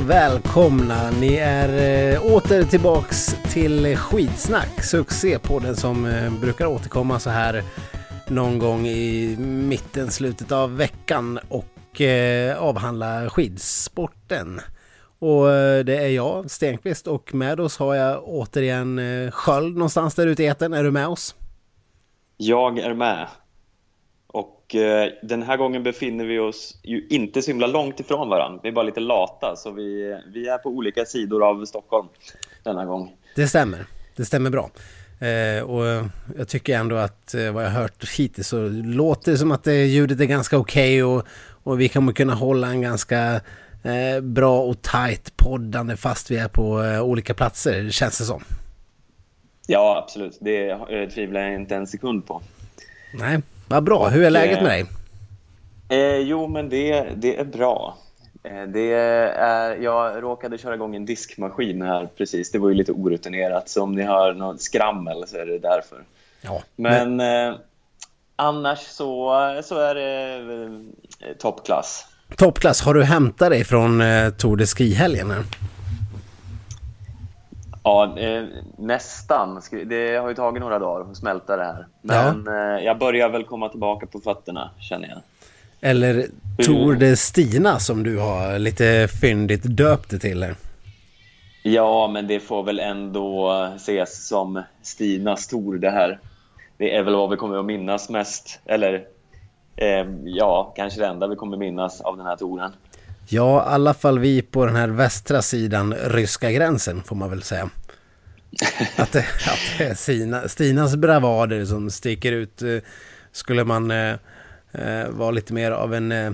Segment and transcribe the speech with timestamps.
[0.00, 1.10] Och välkomna!
[1.10, 1.68] Ni är
[2.14, 7.62] eh, åter tillbaks till Skitsnack, succépodden som eh, brukar återkomma så här
[8.28, 14.60] någon gång i mitten, slutet av veckan och eh, avhandla skidsporten.
[15.18, 20.14] Och eh, det är jag, Stenqvist, och med oss har jag återigen eh, Sköld någonstans
[20.14, 20.74] där ute i etern.
[20.74, 21.34] Är du med oss?
[22.36, 23.26] Jag är med.
[24.70, 28.60] Och eh, den här gången befinner vi oss ju inte så himla långt ifrån varandra.
[28.62, 32.08] Vi är bara lite lata, så vi, vi är på olika sidor av Stockholm
[32.62, 33.12] denna gång.
[33.36, 33.86] Det stämmer.
[34.16, 34.70] Det stämmer bra.
[35.20, 36.06] Eh, och
[36.38, 39.86] jag tycker ändå att eh, vad jag hört hittills så låter det som att det,
[39.86, 41.26] ljudet är ganska okej okay och,
[41.62, 43.40] och vi kommer kunna hålla en ganska
[43.82, 48.44] eh, bra och tight poddande fast vi är på eh, olika platser, känns det som.
[49.66, 50.38] Ja, absolut.
[50.40, 52.42] Det eh, tvivlar jag inte en sekund på.
[53.14, 53.40] Nej,
[53.70, 54.08] vad bra.
[54.08, 54.86] Hur är läget med dig?
[55.88, 57.96] Eh, jo, men det, det är bra.
[58.42, 62.50] Eh, det är, jag råkade köra igång en diskmaskin här precis.
[62.50, 65.98] Det var ju lite orutinerat, så om ni hör något skrammel så är det därför.
[66.42, 67.58] Ja, men men eh,
[68.36, 69.32] annars så,
[69.64, 70.44] så är det
[71.28, 72.06] eh, toppklass.
[72.36, 72.80] Toppklass.
[72.80, 75.32] Har du hämtat dig från eh, Tour de Ski-helgen?
[77.82, 78.44] Ja, eh,
[78.78, 79.60] nästan.
[79.86, 81.86] Det har ju tagit några dagar att smälta det här.
[82.02, 82.76] Men ja.
[82.76, 85.18] eh, jag börjar väl komma tillbaka på fötterna, känner jag.
[85.80, 86.26] Eller
[86.58, 90.42] Tour de Stina som du har lite fyndigt döpt det till.
[90.42, 90.54] Här.
[91.62, 96.18] Ja, men det får väl ändå ses som Stinas Tour det här.
[96.76, 98.60] Det är väl vad vi kommer att minnas mest.
[98.64, 99.04] Eller
[99.76, 102.72] eh, ja, kanske det enda vi kommer minnas av den här touren.
[103.32, 107.42] Ja, i alla fall vi på den här västra sidan ryska gränsen får man väl
[107.42, 107.70] säga.
[108.96, 112.62] Att det, att det är Stina, Stinas bravader som sticker ut.
[112.62, 112.76] Eh,
[113.32, 114.14] skulle man eh,
[114.72, 116.26] eh, vara lite mer av en eh,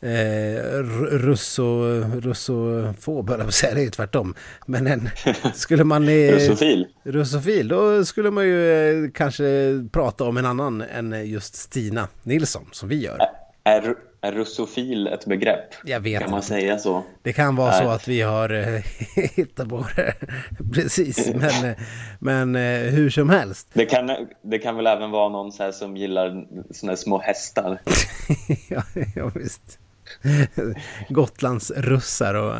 [0.00, 0.62] eh
[1.10, 1.84] russo,
[2.20, 4.34] russofob, på att säga, det är ju tvärtom.
[4.66, 5.10] Men en,
[5.54, 6.08] skulle man...
[6.08, 6.86] Eh, russofil.
[7.04, 8.72] Russofil, då skulle man ju
[9.04, 9.44] eh, kanske
[9.92, 13.18] prata om en annan än just Stina Nilsson, som vi gör.
[13.64, 13.94] Är, är
[14.32, 15.74] russofil ett begrepp?
[15.84, 16.48] Jag vet Kan man inte.
[16.48, 17.02] säga så?
[17.22, 17.82] Det kan vara Nej.
[17.82, 18.82] så att vi har eh,
[19.34, 20.14] hittat på det.
[20.74, 21.76] Precis, men, eh,
[22.18, 23.68] men eh, hur som helst.
[23.72, 24.10] Det kan,
[24.42, 27.80] det kan väl även vara någon så som gillar såna små hästar?
[28.68, 28.82] ja,
[29.14, 29.78] ja, visst.
[31.08, 32.54] Gotlands russar och,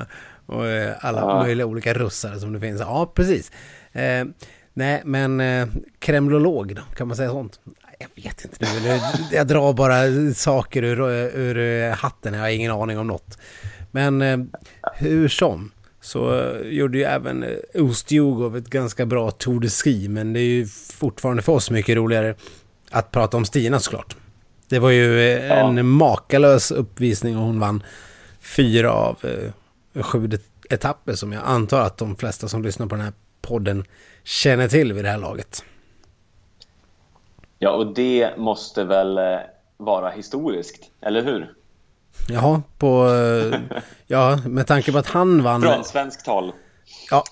[0.47, 0.65] och
[1.01, 1.43] alla ja.
[1.43, 2.81] möjliga olika russar som det finns.
[2.81, 3.53] Ja, precis.
[3.93, 4.25] Eh,
[4.75, 7.61] nej, men eh, kremlolog då, kan man säga sånt?
[7.99, 9.01] Jag vet inte nu.
[9.33, 11.01] Jag drar bara saker ur,
[11.39, 12.35] ur hatten.
[12.35, 13.39] Jag har ingen aning om något.
[13.91, 14.39] Men eh,
[14.95, 15.71] hur som.
[16.01, 17.45] Så gjorde ju även
[17.75, 20.09] Ustjugov ett ganska bra Tour de Ski.
[20.09, 22.35] Men det är ju fortfarande för oss mycket roligare
[22.91, 24.17] att prata om Stina såklart.
[24.69, 25.83] Det var ju en ja.
[25.83, 27.83] makalös uppvisning och hon vann
[28.41, 30.31] fyra av eh, sju
[30.71, 33.85] etapper som jag antar att de flesta som lyssnar på den här podden
[34.25, 35.65] känner till vid det här laget.
[37.59, 39.39] Ja, och det måste väl eh,
[39.77, 41.53] vara historiskt, eller hur?
[42.29, 43.09] Jaha, på...
[43.09, 43.61] Eh,
[44.07, 45.63] ja, med tanke på att han vann...
[45.63, 46.53] Från svenskt håll.
[47.11, 47.25] Ja,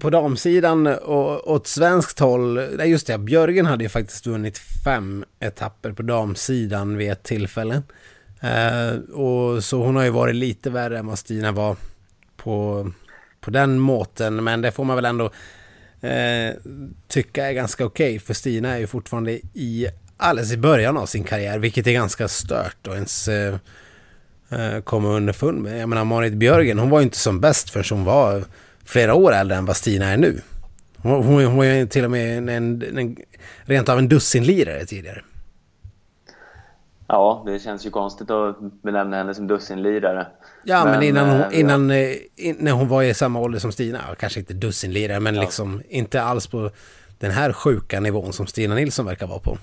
[0.00, 2.54] på damsidan och åt svenskt håll...
[2.54, 3.18] Nej, just det.
[3.18, 7.82] Björgen hade ju faktiskt vunnit fem etapper på damsidan vid ett tillfälle.
[8.40, 11.76] Eh, och så hon har ju varit lite värre än vad Stina var
[12.36, 12.90] på,
[13.40, 14.44] på den måten.
[14.44, 15.30] Men det får man väl ändå
[16.00, 16.54] eh,
[17.08, 18.10] tycka är ganska okej.
[18.10, 21.92] Okay, för Stina är ju fortfarande i alldeles i början av sin karriär, vilket är
[21.92, 23.54] ganska stört att ens eh,
[24.48, 25.80] eh, komma underfund med.
[25.80, 28.44] Jag menar Marit Björgen, hon var ju inte som bäst förrän hon var
[28.84, 30.40] flera år äldre än vad Stina är nu.
[30.96, 33.16] Hon, hon, hon var ju till och med en, en, en,
[33.62, 35.22] rent av en dussinlirare tidigare.
[37.06, 40.26] Ja, det känns ju konstigt att benämna henne som dussinlirare.
[40.68, 41.96] Ja, men, men innan, hon, eh, innan ja.
[41.96, 45.40] Eh, när hon var i samma ålder som Stina, kanske inte dussinlirare, men ja.
[45.40, 46.70] liksom inte alls på
[47.18, 49.58] den här sjuka nivån som Stina Nilsson verkar vara på.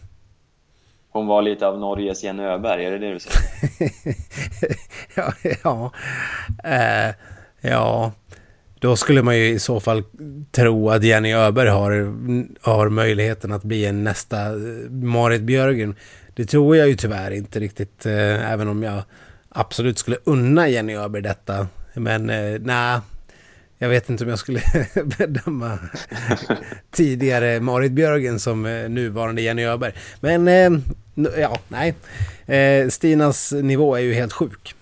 [1.10, 3.92] Hon var lite av Norges Jenny Öberg, är det det du säger?
[5.16, 5.92] ja, ja.
[6.66, 7.16] Uh,
[7.62, 8.12] ja,
[8.80, 10.04] då skulle man ju i så fall
[10.52, 11.92] tro att Jenny Öberg har,
[12.62, 14.38] har möjligheten att bli en nästa
[14.90, 15.96] Marit Björgen.
[16.34, 19.04] Det tror jag ju tyvärr inte riktigt, eh, även om jag
[19.56, 21.68] absolut skulle unna Jenny Öberg detta.
[21.94, 23.00] Men eh, nej,
[23.78, 24.62] jag vet inte om jag skulle
[25.18, 25.80] bedöma
[26.92, 29.94] tidigare Marit Björgen som eh, nuvarande Jenny Öberg.
[30.20, 30.72] Men eh,
[31.38, 31.96] ja, nej.
[32.58, 34.76] Eh, Stinas nivå är ju helt sjuk.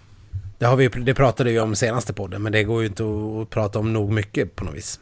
[0.58, 3.50] Det, har vi, det pratade vi om senaste podden, men det går ju inte att
[3.50, 5.00] prata om nog mycket på något vis.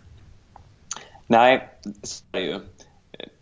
[1.27, 1.69] Nej,
[2.03, 2.59] så är det ju.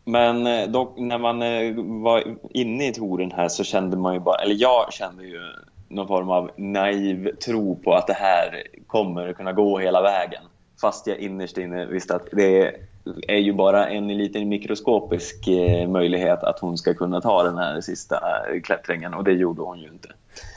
[0.05, 1.73] Men eh, dock, när man eh,
[2.03, 5.39] var inne i touren här så kände man ju bara, eller jag kände ju
[5.89, 10.43] någon form av naiv tro på att det här kommer kunna gå hela vägen.
[10.81, 12.75] Fast jag innerst inne visste att det
[13.27, 17.81] är ju bara en liten mikroskopisk eh, möjlighet att hon ska kunna ta den här
[17.81, 20.09] sista eh, klättringen och det gjorde hon ju inte.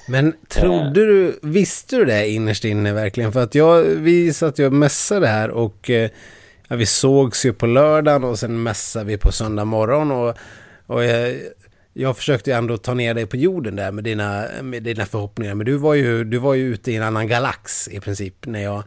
[0.08, 1.06] Men trodde eh.
[1.06, 3.32] du, visste du det innerst inne verkligen?
[3.32, 5.90] För att jag, vi satt ju och mässade här och
[6.68, 10.36] ja, vi sågs ju på lördagen och sen mässade vi på söndag morgon och,
[10.86, 11.36] och jag,
[11.92, 15.54] jag försökte ju ändå ta ner dig på jorden där med dina, med dina förhoppningar.
[15.54, 18.62] Men du var, ju, du var ju ute i en annan galax i princip när
[18.62, 18.84] jag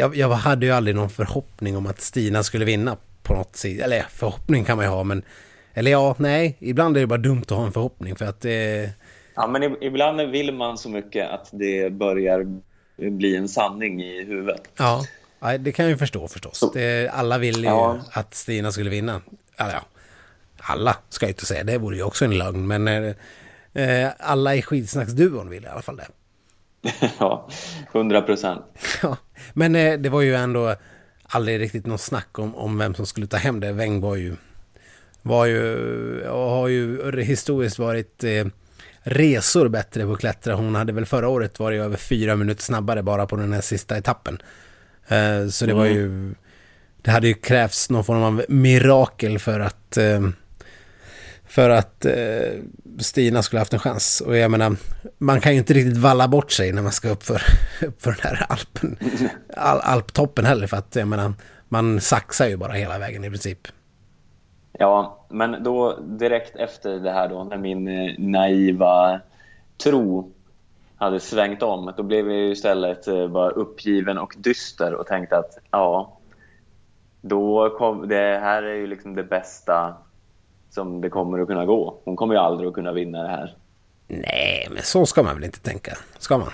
[0.00, 3.80] jag, jag hade ju aldrig någon förhoppning om att Stina skulle vinna på något sätt.
[3.80, 5.22] Eller förhoppning kan man ju ha, men...
[5.74, 6.56] Eller ja, nej.
[6.58, 8.44] Ibland är det bara dumt att ha en förhoppning för att...
[8.44, 8.52] Eh...
[9.34, 12.46] Ja, men ibland vill man så mycket att det börjar
[12.96, 14.62] bli en sanning i huvudet.
[14.76, 15.04] Ja,
[15.58, 16.64] det kan jag ju förstå förstås.
[17.10, 18.00] Alla vill ju ja.
[18.12, 19.20] att Stina skulle vinna.
[19.56, 19.82] Eller ja,
[20.70, 21.64] alla ska jag inte säga.
[21.64, 22.66] Det vore ju också en lögn.
[22.66, 23.14] Men eh,
[23.74, 26.06] eh alla i skidsnacksduon vill i alla fall det.
[27.18, 27.48] ja,
[27.92, 28.64] hundra procent.
[29.02, 29.16] Ja,
[29.52, 30.74] men eh, det var ju ändå
[31.22, 33.72] aldrig riktigt något snack om, om vem som skulle ta hem det.
[33.72, 34.36] Weng var ju,
[35.22, 38.46] var ju, och har ju historiskt varit eh,
[39.02, 40.54] resor bättre på att klättra.
[40.54, 43.98] Hon hade väl förra året varit över fyra minuter snabbare bara på den här sista
[43.98, 44.42] etappen.
[45.08, 45.76] Eh, så det mm.
[45.76, 46.34] var ju,
[47.02, 50.20] det hade ju krävts någon form av mirakel för att eh,
[51.50, 52.12] för att eh,
[52.98, 54.20] Stina skulle haft en chans.
[54.20, 54.76] Och jag menar,
[55.18, 57.42] man kan ju inte riktigt valla bort sig när man ska upp för,
[57.86, 58.96] upp för den här alpen,
[59.56, 60.66] al, alptoppen heller.
[60.66, 61.32] För att jag menar,
[61.68, 63.68] man saxar ju bara hela vägen i princip.
[64.72, 69.20] Ja, men då direkt efter det här då, när min eh, naiva
[69.84, 70.32] tro
[70.96, 75.58] hade svängt om, då blev jag istället eh, bara uppgiven och dyster och tänkte att
[75.70, 76.18] ja,
[77.20, 79.94] då kom, det här är ju liksom det bästa
[80.70, 82.00] som det kommer att kunna gå.
[82.04, 83.54] Hon kommer ju aldrig att kunna vinna det här.
[84.08, 85.96] Nej, men så ska man väl inte tänka?
[86.18, 86.50] Ska man?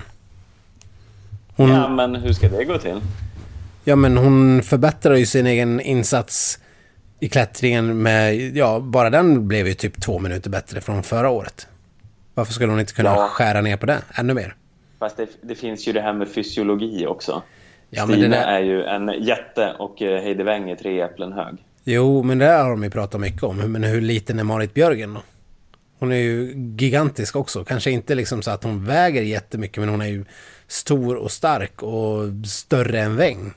[1.56, 1.70] Hon...
[1.70, 3.00] Ja, men hur ska det gå till?
[3.84, 6.58] Ja, men hon förbättrar ju sin egen insats
[7.20, 11.69] i klättringen med, ja, bara den blev ju typ två minuter bättre från förra året.
[12.34, 13.28] Varför skulle hon inte kunna ja.
[13.28, 14.54] skära ner på det ännu mer?
[14.98, 17.42] Fast det, det finns ju det här med fysiologi också.
[17.90, 18.46] Ja, Stina men det där...
[18.46, 21.54] är ju en jätte och eh, Heidi Weng är tre äpplen hög.
[21.88, 23.56] Jo, men det har de ju pratat mycket om.
[23.56, 25.22] Men hur liten är Marit Björgen då?
[25.98, 27.64] Hon är ju gigantisk också.
[27.64, 30.24] Kanske inte liksom så att hon väger jättemycket, men hon är ju
[30.66, 33.52] stor och stark och större än Weng.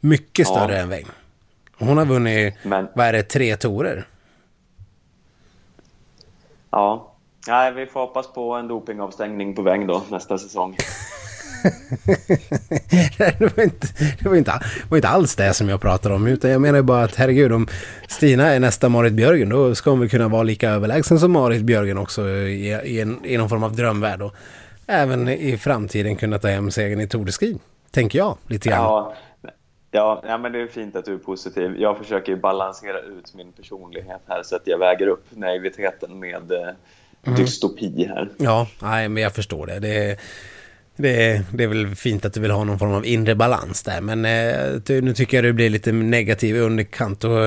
[0.00, 0.78] Mycket större ja.
[0.78, 1.06] än Weng.
[1.78, 2.88] Hon har vunnit, men...
[2.94, 4.06] vad är det, tre torer?
[6.70, 7.12] Ja,
[7.48, 10.76] Nej, vi får hoppas på en dopingavstängning på Weng då nästa säsong.
[13.38, 13.86] det, var inte,
[14.22, 16.26] det, var inte, det var inte alls det som jag pratade om.
[16.26, 17.66] Utan jag menar bara att herregud, om
[18.08, 21.62] Stina är nästa Marit Björgen då ska hon väl kunna vara lika överlägsen som Marit
[21.62, 24.22] Björgen också i, i, en, i någon form av drömvärld.
[24.22, 24.34] Och
[24.86, 27.58] även i framtiden kunna ta hem segern i Tour de Ski.
[27.90, 28.82] Tänker jag lite grann.
[28.82, 29.14] Ja,
[29.90, 31.74] ja, ja, men det är fint att du är positiv.
[31.78, 36.68] Jag försöker balansera ut min personlighet här så att jag väger upp naiviteten med eh,
[37.26, 37.38] mm.
[37.38, 38.28] dystopi här.
[38.36, 39.78] Ja, nej, men jag förstår det.
[39.78, 40.18] det
[40.96, 43.82] det är, det är väl fint att du vill ha någon form av inre balans
[43.82, 44.00] där.
[44.00, 47.24] Men eh, nu tycker jag du blir lite negativ i underkant.
[47.24, 47.46] Och,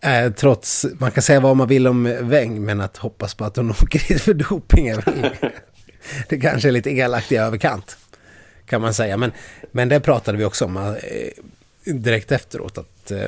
[0.00, 3.56] eh, trots, man kan säga vad man vill om Weng, men att hoppas på att
[3.56, 5.30] hon åker dit för doping är väl...
[6.28, 7.96] det kanske är lite elakt i överkant.
[8.66, 9.16] Kan man säga.
[9.16, 9.32] Men,
[9.72, 12.78] men det pratade vi också om eh, direkt efteråt.
[12.78, 13.24] Att eh,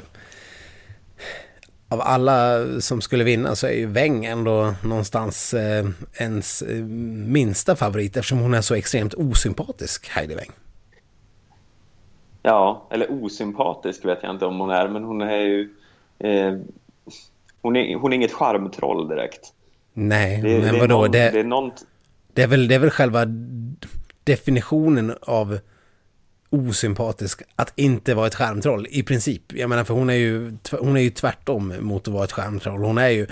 [1.91, 5.87] av alla som skulle vinna så är ju Weng ändå någonstans eh,
[6.19, 6.85] ens eh,
[7.27, 10.51] minsta favorit eftersom hon är så extremt osympatisk, Heidi Weng.
[12.43, 15.69] Ja, eller osympatisk vet jag inte om hon är, men hon är ju...
[16.19, 16.55] Eh,
[17.63, 19.53] hon, är, hon är inget charmtroll direkt.
[19.93, 20.95] Nej, det, men vadå?
[20.95, 21.71] Någon, det, det, är någon...
[22.33, 23.25] det, är väl, det är väl själva
[24.25, 25.59] definitionen av
[26.51, 29.43] osympatisk att inte vara ett skärmtroll i princip.
[29.53, 32.85] Jag menar för hon är ju, hon är ju tvärtom mot att vara ett skärmtroll.
[32.85, 33.27] Hon är ju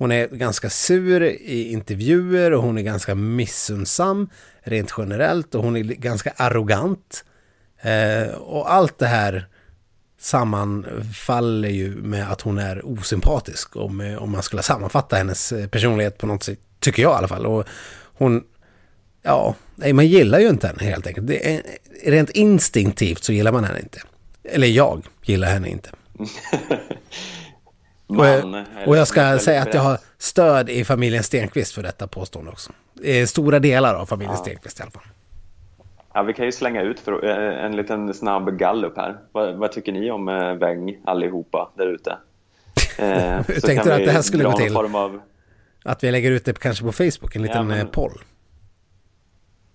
[0.00, 4.28] hon är ganska sur i intervjuer och hon är ganska missundsam
[4.62, 7.24] rent generellt och hon är ganska arrogant.
[7.80, 9.48] Eh, och allt det här
[10.18, 16.18] sammanfaller ju med att hon är osympatisk om, om man skulle sammanfatta hennes eh, personlighet
[16.18, 17.46] på något sätt, tycker jag i alla fall.
[17.46, 17.64] Och
[18.02, 18.44] hon,
[19.22, 21.26] ja, nej man gillar ju inte henne helt enkelt.
[21.26, 21.62] Det är,
[22.04, 24.00] rent instinktivt så gillar man henne inte.
[24.44, 25.90] Eller jag gillar henne inte.
[28.06, 31.82] Man, och, jag, och jag ska säga att jag har stöd i familjen Stenqvist för
[31.82, 32.72] detta påstående också.
[33.26, 34.42] Stora delar av familjen ja.
[34.42, 35.02] Stenqvist i alla fall.
[36.14, 39.16] Ja, vi kan ju slänga ut för eh, en liten snabb gallup här.
[39.32, 42.16] Vad, vad tycker ni om eh, Weng allihopa där ute?
[42.98, 44.76] Eh, Hur tänkte du att det här skulle gå till?
[44.76, 45.20] Av,
[45.84, 47.88] Att vi lägger ut det kanske på Facebook, en liten ja, men...
[47.88, 48.12] poll.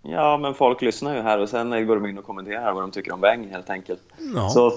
[0.08, 2.92] Ja, men folk lyssnar ju här och sen går de in och kommenterar vad de
[2.92, 4.02] tycker om Weng helt enkelt.
[4.36, 4.50] Ja.
[4.50, 4.72] Så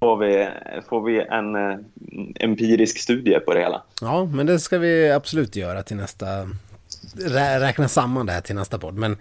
[0.00, 0.48] får vi,
[0.88, 1.78] får vi en uh,
[2.40, 3.82] empirisk studie på det hela.
[4.00, 6.26] Ja, men det ska vi absolut göra till nästa...
[7.16, 8.94] Rä, räkna samman det här till nästa podd.
[8.94, 9.16] Men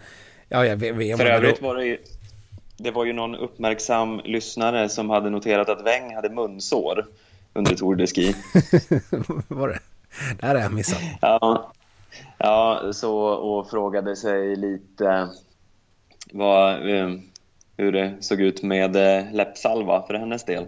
[0.49, 1.97] ja, jag vet, För övrigt var det ju,
[2.77, 7.05] det var ju någon uppmärksam lyssnare som hade noterat att Weng hade munsår
[7.53, 8.35] under Tour de Ski.
[9.47, 9.79] var det?
[10.39, 11.01] Det här har jag missat.
[11.21, 11.71] Ja,
[12.37, 15.29] ja så, och frågade sig lite
[16.33, 17.09] vad, eh,
[17.77, 20.65] hur det såg ut med eh, läppsalva för hennes del.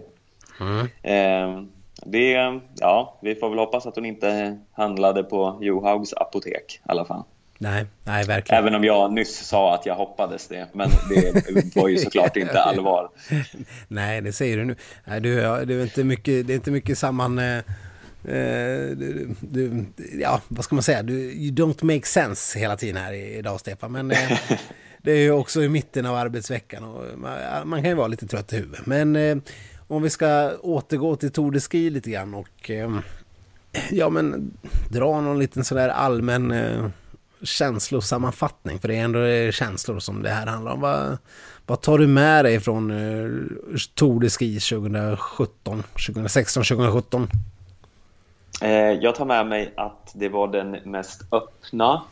[0.60, 0.88] Mm.
[1.02, 1.62] Eh,
[2.04, 7.04] det, ja, vi får väl hoppas att hon inte handlade på Johaugs apotek i alla
[7.04, 7.22] fall.
[7.58, 8.62] Nej, nej, verkligen.
[8.62, 12.62] Även om jag nyss sa att jag hoppades det, men det var ju såklart inte
[12.62, 13.10] allvar.
[13.88, 14.76] nej, det säger du nu.
[15.04, 17.38] Nej, du, det, är inte mycket, det är inte mycket samman...
[17.38, 17.62] Eh,
[18.96, 19.84] du, du,
[20.20, 21.02] ja, vad ska man säga?
[21.02, 23.92] Du, you don't make sense hela tiden här idag, Stefan.
[23.92, 24.40] Men eh,
[25.06, 28.26] det är ju också i mitten av arbetsveckan och man, man kan ju vara lite
[28.26, 28.86] trött i huvudet.
[28.86, 29.36] Men eh,
[29.88, 32.90] om vi ska återgå till Tour de Ski lite grann och eh,
[33.90, 34.52] ja men
[34.90, 36.88] dra någon liten sådär allmän eh,
[37.42, 38.78] känslosammanfattning.
[38.78, 40.80] För det är ändå eh, känslor som det här handlar om.
[40.80, 41.18] Vad,
[41.66, 43.30] vad tar du med dig från eh,
[43.94, 47.28] Tour de Ski 2017, 2016, 2017?
[49.00, 52.02] Jag tar med mig att det var den mest öppna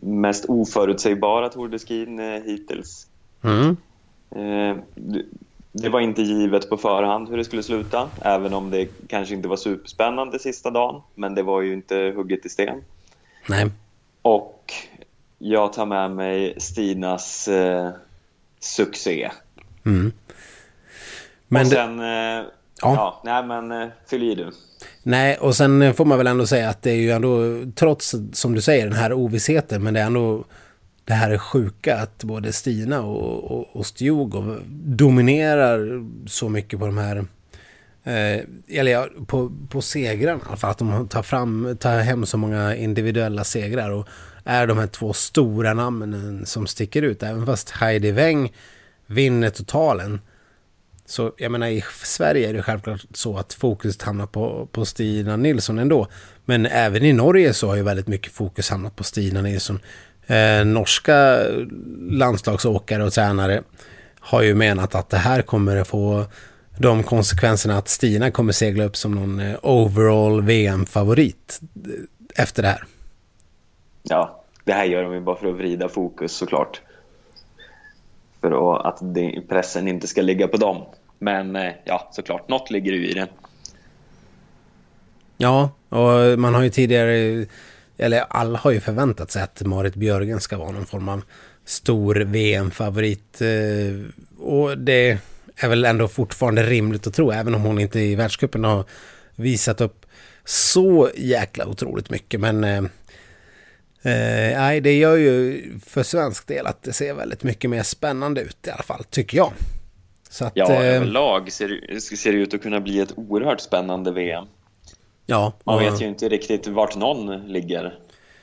[0.00, 3.06] mest oförutsägbara Tour de Ski eh, hittills.
[3.42, 3.76] Mm.
[4.30, 4.76] Eh,
[5.72, 9.48] det var inte givet på förhand hur det skulle sluta, även om det kanske inte
[9.48, 11.02] var superspännande sista dagen.
[11.14, 12.84] Men det var ju inte hugget i sten.
[13.48, 13.70] Nej.
[14.22, 14.72] Och
[15.38, 17.90] jag tar med mig Stinas eh,
[18.60, 19.30] succé.
[19.84, 20.12] Mm.
[21.48, 22.00] Men och sen...
[22.00, 22.44] Eh,
[22.82, 22.94] ja.
[22.94, 24.50] ja, nej men eh, fyll i du.
[25.02, 28.54] Nej, och sen får man väl ändå säga att det är ju ändå, trots som
[28.54, 30.44] du säger, den här ovissheten, men det är ändå
[31.04, 36.86] det här är sjuka att både Stina och, och, och Stjugov dominerar så mycket på
[36.86, 37.16] de här
[38.04, 38.44] eh,
[38.78, 40.56] eller ja, på, på segrarna.
[40.56, 44.08] För att de tar, fram, tar hem så många individuella segrar och
[44.44, 47.22] är de här två stora namnen som sticker ut.
[47.22, 48.52] Även fast Heidi Weng
[49.06, 50.20] vinner totalen
[51.12, 55.36] så jag menar i Sverige är det självklart så att fokuset hamnar på, på Stina
[55.36, 56.06] Nilsson ändå.
[56.44, 59.80] Men även i Norge så har ju väldigt mycket fokus hamnat på Stina Nilsson.
[60.26, 61.38] Eh, norska
[62.10, 63.62] landslagsåkare och tränare
[64.20, 66.24] har ju menat att det här kommer att få
[66.78, 71.60] de konsekvenserna att Stina kommer segla upp som någon eh, overall VM-favorit
[72.36, 72.84] efter det här.
[74.02, 76.80] Ja, det här gör de ju bara för att vrida fokus såklart.
[78.40, 79.00] För att
[79.48, 80.84] pressen inte ska ligga på dem.
[81.22, 83.28] Men eh, ja, såklart, något ligger ju i den.
[85.36, 87.46] Ja, och man har ju tidigare,
[87.98, 91.22] eller alla har ju förväntat sig att Marit Björgen ska vara någon form av
[91.64, 93.40] stor VM-favorit.
[93.40, 95.18] Eh, och det
[95.56, 98.84] är väl ändå fortfarande rimligt att tro, även om hon inte i världscupen har
[99.36, 100.06] visat upp
[100.44, 102.40] så jäkla otroligt mycket.
[102.40, 102.78] Men eh,
[104.02, 108.40] eh nej, det gör ju för svensk del att det ser väldigt mycket mer spännande
[108.40, 109.52] ut i alla fall, tycker jag.
[110.32, 114.12] Så att, ja, eh, överlag ser, ser det ut att kunna bli ett oerhört spännande
[114.12, 114.44] VM.
[115.26, 115.52] Ja.
[115.64, 117.94] Man vet ju inte riktigt vart någon ligger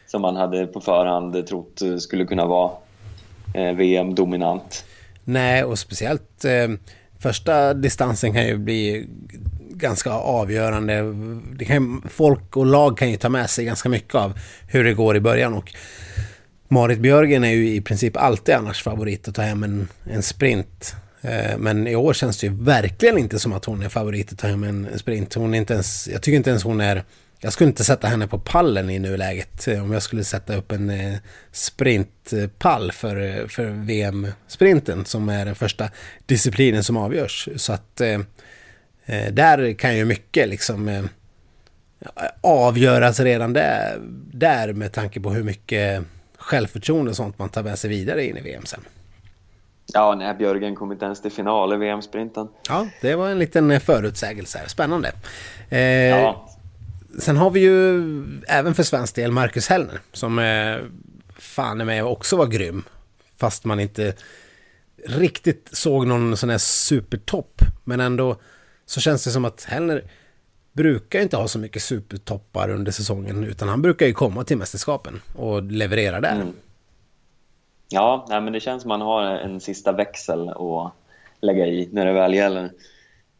[0.07, 2.71] som man hade på förhand trott skulle kunna vara
[3.53, 4.85] eh, VM-dominant.
[5.23, 6.67] Nej, och speciellt eh,
[7.19, 9.07] första distansen kan ju bli
[9.69, 11.03] ganska avgörande.
[11.57, 14.33] Det kan, folk och lag kan ju ta med sig ganska mycket av
[14.67, 15.53] hur det går i början.
[15.53, 15.73] Och
[16.67, 20.95] Marit Björgen är ju i princip alltid annars favorit att ta hem en, en sprint.
[21.21, 24.37] Eh, men i år känns det ju verkligen inte som att hon är favorit att
[24.37, 25.33] ta hem en sprint.
[25.33, 27.03] Hon är inte ens, jag tycker inte ens hon är...
[27.41, 29.67] Jag skulle inte sätta henne på pallen i nuläget.
[29.67, 31.17] Eh, om jag skulle sätta upp en eh,
[31.51, 35.89] sprintpall för, för VM-sprinten som är den första
[36.25, 37.49] disciplinen som avgörs.
[37.55, 38.01] Så att
[39.31, 41.09] där kan ju mycket liksom
[42.41, 43.99] avgöras redan där,
[44.33, 46.03] där med tanke på hur mycket
[46.37, 48.81] självförtroende och sånt man tar med sig vidare in i VM sen.
[49.93, 52.47] Ja, nej, Björgen kom inte ens till final i VM-sprinten.
[52.67, 54.61] Ja, det var en liten eh, förutsägelse.
[54.67, 55.11] Spännande.
[55.69, 56.49] Eh, ja.
[57.19, 57.99] Sen har vi ju
[58.47, 60.77] även för svensk del Marcus Hellner som eh,
[61.37, 62.83] fan är med och också var grym.
[63.37, 64.13] Fast man inte
[65.05, 67.61] riktigt såg någon sån här supertopp.
[67.83, 68.35] Men ändå
[68.85, 70.03] så känns det som att Hellner
[70.73, 73.43] brukar inte ha så mycket supertoppar under säsongen.
[73.43, 76.35] Utan han brukar ju komma till mästerskapen och leverera där.
[76.35, 76.53] Mm.
[77.89, 80.93] Ja, nej, men det känns som man har en sista växel att
[81.41, 82.71] lägga i när det väl gäller.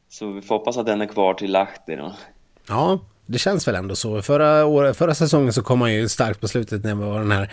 [0.10, 2.14] Så vi får hoppas att den är kvar till Lahti då.
[2.68, 4.22] Ja, Det känns väl ändå så.
[4.22, 7.32] Förra, år, förra säsongen så kom han ju starkt på slutet när det var den
[7.32, 7.52] här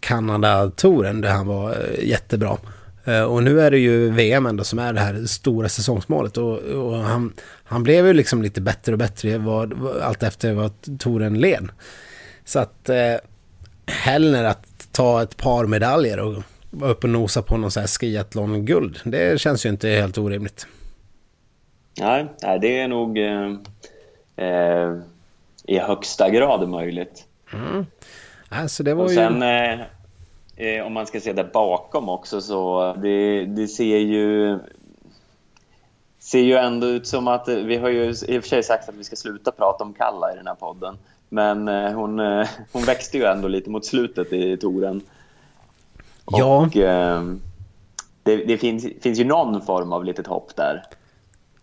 [0.00, 2.56] Kanada-touren där han var eh, jättebra.
[3.04, 6.36] Eh, och nu är det ju VM ändå som är det här stora säsongsmålet.
[6.36, 7.32] Och, och han,
[7.64, 11.68] han blev ju liksom lite bättre och bättre vad, allt efter vad touren led.
[12.44, 13.14] Så att eh,
[13.86, 14.67] hellre att
[14.98, 19.00] ta ett par medaljer och vara uppe och nosa på någon sån här skiathlon-guld.
[19.04, 20.66] Det känns ju inte helt orimligt.
[22.00, 22.26] Nej,
[22.60, 23.52] det är nog eh,
[24.36, 24.96] eh,
[25.64, 27.24] i högsta grad möjligt.
[27.52, 27.86] Mm.
[28.48, 29.42] Alltså det var och sen,
[30.56, 30.76] ju...
[30.76, 34.58] eh, om man ska se där bakom också, så det, det ser ju
[36.18, 38.94] ser ju ändå ut som att vi har ju i och för sig sagt att
[38.94, 40.98] vi ska sluta prata om Kalla i den här podden.
[41.28, 45.00] Men eh, hon, eh, hon växte ju ändå lite mot slutet i touren.
[46.30, 46.66] Ja.
[46.66, 47.22] Och, eh,
[48.22, 50.82] det, det finns, finns ju någon form av litet hopp där.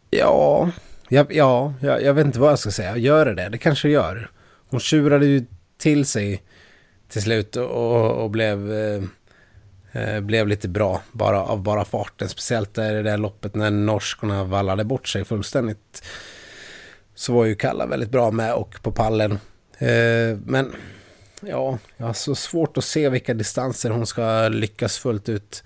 [0.10, 0.70] Ja,
[1.10, 2.98] ja, ja jag, jag vet inte vad jag ska säga.
[2.98, 3.50] Gör det det?
[3.50, 4.30] Det kanske gör.
[4.70, 5.46] Hon tjurade ju
[5.78, 6.44] till sig
[7.08, 8.74] till slut och, och blev,
[9.94, 12.30] eh, blev lite bra bara av bara farten.
[12.30, 16.04] Speciellt där i det där loppet när norskorna vallade bort sig fullständigt.
[17.16, 19.40] Så var ju Kalla väldigt bra med och på pallen.
[19.78, 20.76] Eh, men
[21.40, 25.64] ja, jag har så svårt att se vilka distanser hon ska lyckas fullt ut.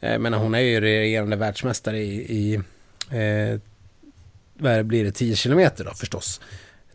[0.00, 2.54] Eh, jag menar hon är ju regerande världsmästare i, i
[3.18, 3.60] eh,
[4.54, 6.40] vad blir det, 10 kilometer då förstås.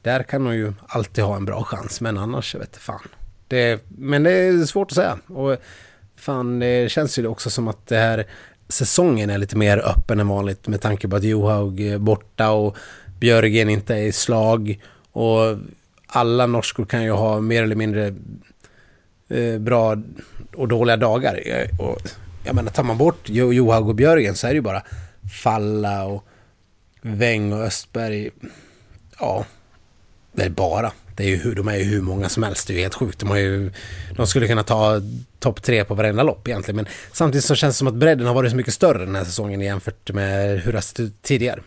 [0.01, 3.08] Där kan hon ju alltid ha en bra chans, men annars, jag vet fan.
[3.48, 5.19] Det, men det är svårt att säga.
[5.27, 5.58] Och
[6.15, 8.25] fan, det känns ju också som att det här
[8.67, 12.78] säsongen är lite mer öppen än vanligt med tanke på att Johaug är borta och
[13.19, 14.82] Björgen inte är i slag.
[15.12, 15.58] Och
[16.10, 18.13] alla norskor kan ju ha mer eller mindre
[19.28, 19.98] eh, bra
[20.56, 21.39] och dåliga dagar.
[21.80, 21.98] Och
[22.43, 24.84] jag menar, tar man bort Johaug och Björgen så är det ju bara
[25.43, 26.26] Falla och
[27.02, 28.30] Weng och Östberg.
[29.19, 29.45] Ja,
[30.32, 30.91] det är bara.
[31.15, 32.67] Det är ju, de är ju hur många som helst.
[32.67, 33.19] Det är ju helt sjukt.
[33.19, 33.72] De, har ju,
[34.15, 35.02] de skulle kunna ta
[35.39, 36.76] topp tre på varenda lopp egentligen.
[36.76, 39.24] Men samtidigt så känns det som att bredden har varit så mycket större den här
[39.24, 41.62] säsongen jämfört med hur det har sett ut tidigare.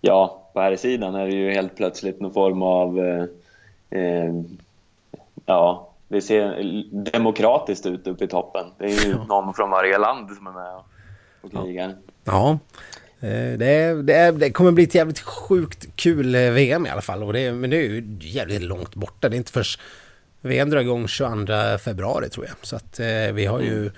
[0.00, 2.98] Ja, på här sidan är det ju helt plötsligt någon form av...
[2.98, 3.24] Eh,
[4.00, 4.32] eh,
[5.46, 6.62] ja, det ser
[7.12, 8.66] demokratiskt ut uppe i toppen.
[8.78, 9.24] Det är ju ja.
[9.24, 10.74] någon från varje land som är med
[11.40, 11.94] och krigar.
[12.24, 12.58] Ja.
[13.20, 17.22] Eh, det, det, det, kommer bli ett jävligt sjukt kul eh, VM i alla fall.
[17.22, 19.28] Och det, men det är ju jävligt långt borta.
[19.28, 19.80] Det är inte först...
[20.40, 22.54] VM drar igång 22 februari tror jag.
[22.62, 23.90] Så att eh, vi har ju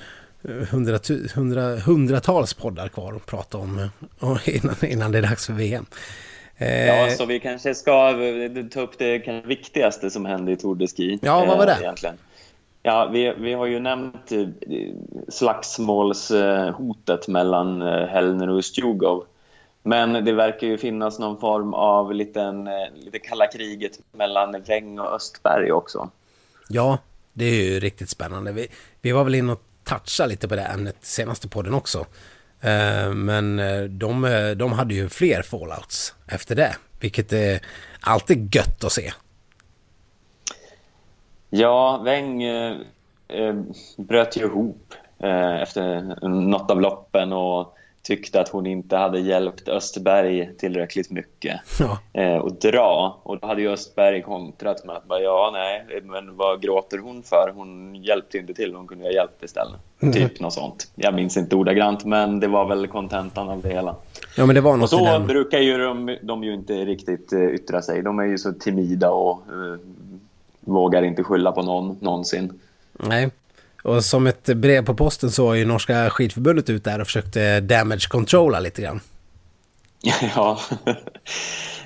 [1.34, 3.88] hundra, hundratals poddar kvar att prata om
[4.44, 5.86] innan, innan det är dags för VM.
[6.58, 8.14] Ja, så vi kanske ska
[8.70, 11.18] ta upp det viktigaste som hände i Tour de Ski.
[11.22, 11.78] Ja, vad var det?
[11.80, 12.18] Egentligen.
[12.82, 14.46] Ja, vi, vi har ju nämnt eh,
[15.28, 19.24] slagsmålshotet mellan eh, Hellner och Stjugov.
[19.82, 24.98] Men det verkar ju finnas någon form av liten, eh, lite kalla kriget mellan Weng
[24.98, 26.10] och Östberg också.
[26.68, 26.98] Ja,
[27.32, 28.52] det är ju riktigt spännande.
[28.52, 28.68] Vi,
[29.00, 32.06] vi var väl inne och touchade lite på det ämnet senaste podden också.
[32.60, 37.60] Eh, men eh, de, eh, de hade ju fler fallouts efter det, vilket är
[38.00, 39.12] alltid gött att se.
[41.50, 42.74] Ja, Weng eh,
[43.96, 47.75] bröt ju ihop eh, efter något av loppen och
[48.06, 51.98] tyckte att hon inte hade hjälpt Österberg tillräckligt mycket ja.
[52.22, 53.20] eh, och dra.
[53.22, 57.22] Och då hade ju Östberg kontrat med att bara, ja, nej, men vad gråter hon
[57.22, 57.52] för?
[57.54, 59.80] Hon hjälpte inte till, hon kunde ha hjälpt istället.
[60.00, 60.14] Mm.
[60.14, 60.90] Typ något sånt.
[60.94, 63.96] Jag minns inte ordagrant, men det var väl kontentan av det hela.
[64.36, 67.54] Ja, men det var något och så brukar ju de, de ju inte riktigt uh,
[67.54, 68.02] yttra sig.
[68.02, 69.76] De är ju så timida och uh,
[70.60, 72.60] vågar inte skylla på någon någonsin.
[72.92, 73.30] Nej,
[73.86, 77.60] och som ett brev på posten så var ju norska skidförbundet ut där och försökte
[77.60, 79.00] damage controlla lite grann.
[80.34, 80.58] ja.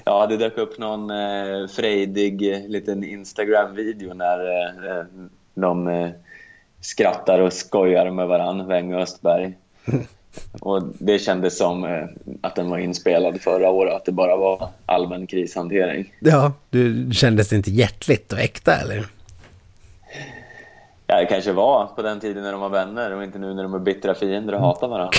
[0.05, 4.39] ja, det dök upp någon eh, frejdig liten Instagram-video när
[4.99, 5.05] eh,
[5.55, 6.11] de eh,
[6.81, 9.55] skrattar och skojar med varandra, Weng och Östberg.
[10.61, 12.05] Och det kändes som eh,
[12.41, 16.15] att den var inspelad förra året, att det bara var allmän krishantering.
[16.21, 19.07] Ja, du kändes inte hjärtligt och äkta eller?
[21.11, 23.63] Ja, det kanske var på den tiden när de var vänner och inte nu när
[23.63, 25.19] de är bittra fiender och hatar varandra.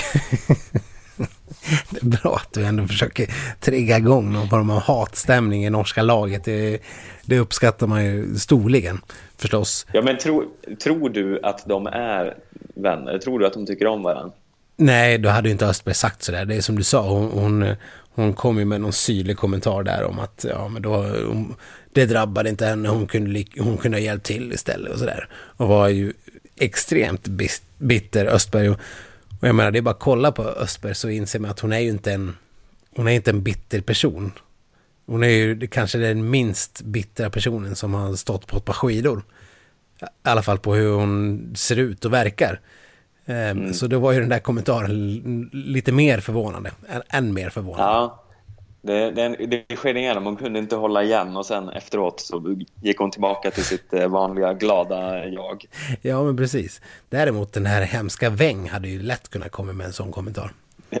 [1.90, 6.02] det är bra att du ändå försöker trigga igång någon form av hatstämning i norska
[6.02, 6.44] laget.
[6.44, 6.78] Det,
[7.24, 9.00] det uppskattar man ju storligen
[9.36, 9.86] förstås.
[9.92, 10.44] Ja, men tro,
[10.82, 12.36] tror du att de är
[12.74, 13.18] vänner?
[13.18, 14.32] Tror du att de tycker om varandra?
[14.76, 16.44] Nej, då hade ju inte Östberg sagt sådär.
[16.44, 17.74] Det är som du sa, hon, hon,
[18.14, 21.06] hon kom ju med någon syrlig kommentar där om att ja, men då,
[21.92, 25.28] det drabbade inte henne, hon kunde, hon kunde ha hjälpt till istället och sådär.
[25.32, 26.12] Och var ju
[26.56, 27.28] extremt
[27.78, 28.68] bitter, Östberg.
[28.68, 28.80] Och,
[29.40, 31.72] och jag menar, det är bara att kolla på Östberg så inser man att hon
[31.72, 32.36] är ju inte en,
[32.96, 34.32] hon är inte en bitter person.
[35.06, 39.22] Hon är ju kanske den minst bittra personen som har stått på ett par skidor.
[40.00, 42.60] I alla fall på hur hon ser ut och verkar.
[43.26, 43.74] Ehm, mm.
[43.74, 46.70] Så då var ju den där kommentaren lite mer förvånande.
[47.08, 47.92] Än mer förvånande.
[47.92, 48.21] Ja.
[48.84, 52.98] Det, det, det skedde igenom, hon kunde inte hålla igen och sen efteråt så gick
[52.98, 55.64] hon tillbaka till sitt eh, vanliga glada jag.
[56.02, 56.80] Ja, men precis.
[57.08, 60.52] Däremot den här hemska Weng hade ju lätt kunnat komma med en sån kommentar.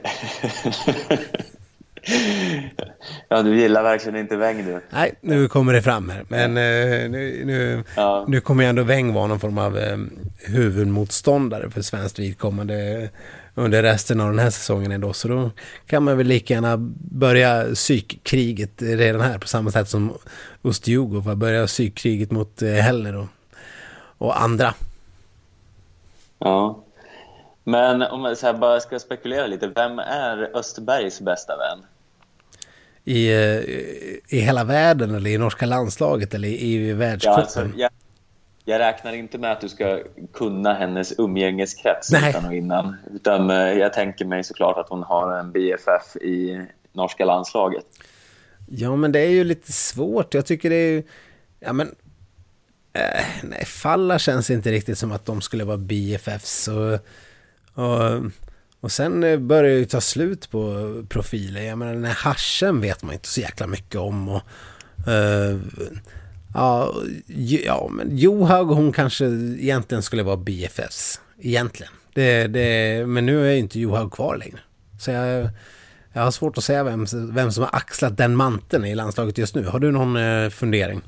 [3.28, 4.80] ja, du gillar verkligen inte Weng du.
[4.90, 6.24] Nej, nu kommer det fram här.
[6.28, 8.24] Men eh, nu, nu, ja.
[8.28, 9.98] nu kommer ju ändå Weng vara någon form av eh,
[10.38, 13.08] huvudmotståndare för svenskt vidkommande
[13.54, 15.12] under resten av den här säsongen ändå.
[15.12, 15.50] Så då
[15.86, 16.76] kan man väl lika gärna
[17.10, 20.12] börja psykkriget redan här på samma sätt som
[20.62, 23.26] Ustjugov börja psykkriget mot eh, Hellner och,
[24.18, 24.74] och andra.
[26.38, 26.84] Ja,
[27.64, 31.86] men om jag så bara ska spekulera lite, vem är Österbergs bästa vän?
[33.04, 33.60] I, eh,
[34.28, 37.34] i hela världen eller i norska landslaget eller i, i världscupen?
[37.36, 37.68] Ja, alltså,
[38.64, 42.30] jag, räknar inte med att du ska kunna hennes umgängeskrets Nej.
[42.30, 42.96] utan och innan.
[43.14, 47.84] Utan eh, jag tänker mig såklart att hon har en BFF i norska landslaget.
[48.66, 50.34] Ja, men det är ju lite svårt.
[50.34, 51.02] Jag tycker det är ju...
[51.60, 51.94] Ja, men...
[52.92, 56.68] Äh, nej, Falla känns inte riktigt som att de skulle vara BFFs.
[56.68, 56.98] Och,
[57.84, 58.22] och,
[58.80, 61.62] och sen eh, börjar det ju ta slut på profiler.
[61.62, 64.28] Jag menar, den här Haschen vet man inte så jäkla mycket om.
[64.28, 64.42] Och,
[65.08, 65.60] uh,
[66.54, 66.92] Ja,
[67.64, 71.20] ja men Johaug hon kanske egentligen skulle vara BFFs.
[71.38, 71.92] Egentligen.
[72.14, 74.58] Det, det, men nu är inte Johaug kvar längre.
[75.00, 75.48] Så jag,
[76.12, 79.54] jag har svårt att säga vem, vem som har axlat den manteln i landslaget just
[79.54, 79.66] nu.
[79.66, 81.02] Har du någon eh, fundering?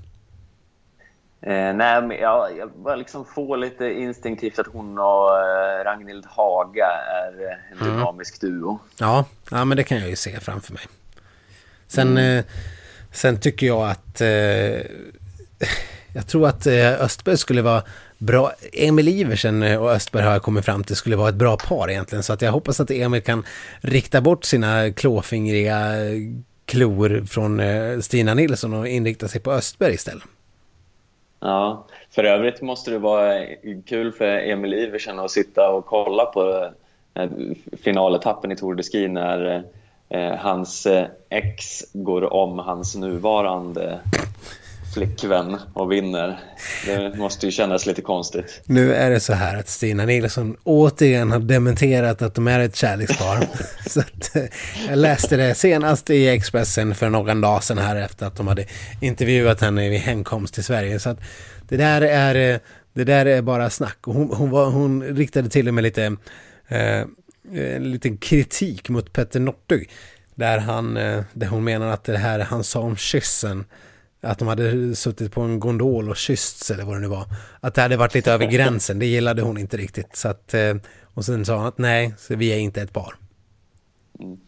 [1.46, 6.26] Eh, nej, men jag, jag bara liksom får lite instinktivt att hon och eh, Ragnhild
[6.26, 7.94] Haga är eh, en mm.
[7.94, 8.78] dynamisk duo.
[8.98, 10.82] Ja, ja, men det kan jag ju se framför mig.
[11.86, 12.38] Sen, mm.
[12.38, 12.44] eh,
[13.12, 14.90] sen tycker jag att eh,
[16.14, 17.82] jag tror att eh, Östberg skulle vara
[18.18, 18.52] bra.
[18.72, 21.90] Emil Iversen eh, och Östberg har jag kommit fram till skulle vara ett bra par
[21.90, 22.22] egentligen.
[22.22, 23.44] Så att jag hoppas att Emil kan
[23.80, 26.12] rikta bort sina klåfingriga eh,
[26.66, 27.62] klor från
[28.02, 30.24] Stina Nilsson och inrikta sig på Östberg istället.
[31.40, 33.46] Ja, för övrigt måste det vara
[33.86, 36.70] kul för Emil Iversen att sitta och kolla på
[37.82, 39.64] finaletappen i Tour de Ski när
[40.38, 40.86] hans
[41.28, 44.00] ex går om hans nuvarande
[44.94, 46.40] flickvän och vinner.
[46.86, 48.62] Det måste ju kännas lite konstigt.
[48.64, 52.76] Nu är det så här att Stina Nilsson återigen har dementerat att de är ett
[52.76, 53.48] kärlekspar.
[53.88, 54.42] så att, eh,
[54.88, 58.66] jag läste det senast i Expressen för någon dag sedan här efter att de hade
[59.00, 60.98] intervjuat henne vid hemkomst till Sverige.
[60.98, 61.18] Så att
[61.68, 62.60] det där är, eh,
[62.92, 63.98] det där är bara snack.
[64.02, 66.16] hon, hon, var, hon riktade till och med lite,
[66.68, 67.04] eh,
[67.52, 69.90] en liten kritik mot Petter Northug.
[70.34, 73.64] Där, han, eh, där hon menar att det här han sa om kyssen
[74.24, 77.24] att de hade suttit på en gondol och kyssts eller vad det nu var.
[77.60, 80.16] Att det hade varit lite över gränsen, det gillade hon inte riktigt.
[80.16, 80.74] Så att, eh,
[81.14, 83.14] och sen sa hon att nej, så vi är inte ett par.
[84.20, 84.38] Mm.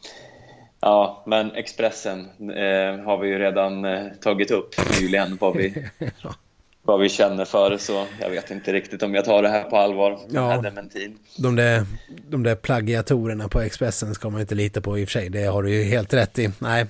[0.81, 5.87] Ja, men Expressen eh, har vi ju redan eh, tagit upp nyligen vad vi,
[6.83, 7.79] vad vi känner för.
[7.79, 10.19] Så jag vet inte riktigt om jag tar det här på allvar.
[10.31, 10.65] Ja,
[11.37, 11.87] de där,
[12.29, 15.29] de där plagiatorerna på Expressen ska man inte lita på i och för sig.
[15.29, 16.51] Det har du ju helt rätt i.
[16.59, 16.87] Nej,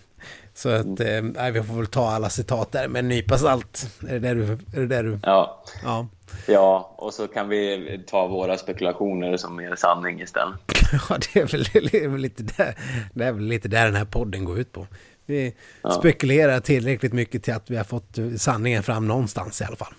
[0.57, 3.87] så att, eh, vi får väl ta alla citat där med en nypa salt.
[4.09, 4.43] Är det där du...
[4.43, 5.19] Är det där du...
[5.23, 5.63] Ja.
[5.85, 6.07] ja.
[6.47, 10.55] Ja, och så kan vi ta våra spekulationer som mer sanning istället.
[11.09, 12.79] ja, det är, väl, det, är väl lite där,
[13.13, 14.87] det är väl lite där den här podden går ut på.
[15.27, 15.91] Vi ja.
[15.91, 19.95] spekulerar tillräckligt mycket till att vi har fått sanningen fram någonstans i alla fall.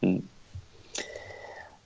[0.00, 0.28] Mm.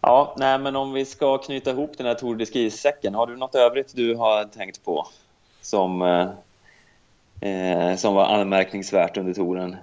[0.01, 3.37] Ja, nej, men om vi ska knyta ihop den här Tour de Ski-säcken, har du
[3.37, 5.07] något övrigt du har tänkt på
[5.61, 6.03] som
[7.43, 9.77] eh, som var anmärkningsvärt under touren?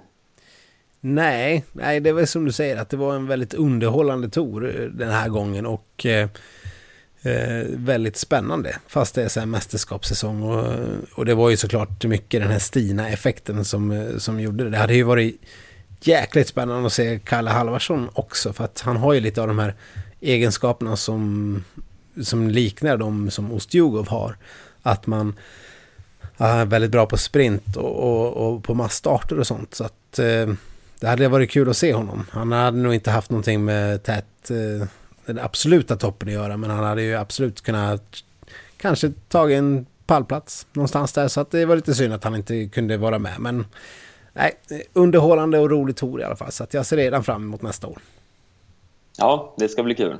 [1.00, 4.86] Nej, nej, det var som du säger att det var en väldigt underhållande tour eh,
[4.86, 6.28] den här gången och eh,
[7.22, 8.76] eh, väldigt spännande.
[8.86, 10.76] Fast det är så här mästerskapssäsong och,
[11.14, 14.70] och det var ju såklart mycket den här Stina-effekten som, eh, som gjorde det.
[14.70, 15.40] Det hade ju varit
[16.00, 19.58] jäkligt spännande att se Kalle Halvarsson också för att han har ju lite av de
[19.58, 19.74] här
[20.20, 21.64] egenskaperna som,
[22.22, 24.36] som liknar de som Ostjugov har.
[24.82, 25.34] Att man
[26.48, 29.74] han är väldigt bra på sprint och, och, och på massstarter och sånt.
[29.74, 30.54] Så att eh,
[31.00, 32.26] det hade varit kul att se honom.
[32.30, 34.88] Han hade nog inte haft någonting med tät, eh,
[35.26, 36.56] den absoluta toppen att göra.
[36.56, 38.02] Men han hade ju absolut kunnat
[38.76, 41.28] kanske tagit en pallplats någonstans där.
[41.28, 43.40] Så att det var lite synd att han inte kunde vara med.
[43.40, 43.66] Men
[44.32, 44.54] nej,
[44.92, 46.52] underhållande och rolig tour i alla fall.
[46.52, 47.98] Så att jag ser redan fram emot nästa år.
[49.18, 50.16] Ja, det ska bli kul.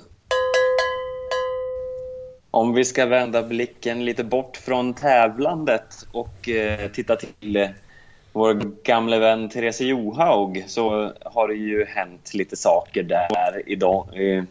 [2.51, 7.69] Om vi ska vända blicken lite bort från tävlandet och eh, titta till eh,
[8.33, 14.09] vår gamle vän Therese Johaug så har det ju hänt lite saker där idag.
[14.13, 14.45] Eh,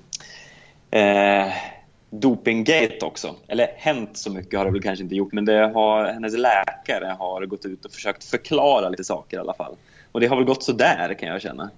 [1.02, 1.54] eh,
[2.10, 3.36] dopinggate också.
[3.48, 7.16] Eller hänt så mycket har det väl kanske inte gjort, men det har, hennes läkare
[7.20, 9.76] har gått ut och försökt förklara lite saker i alla fall.
[10.12, 11.70] Och det har väl gått så där kan jag känna.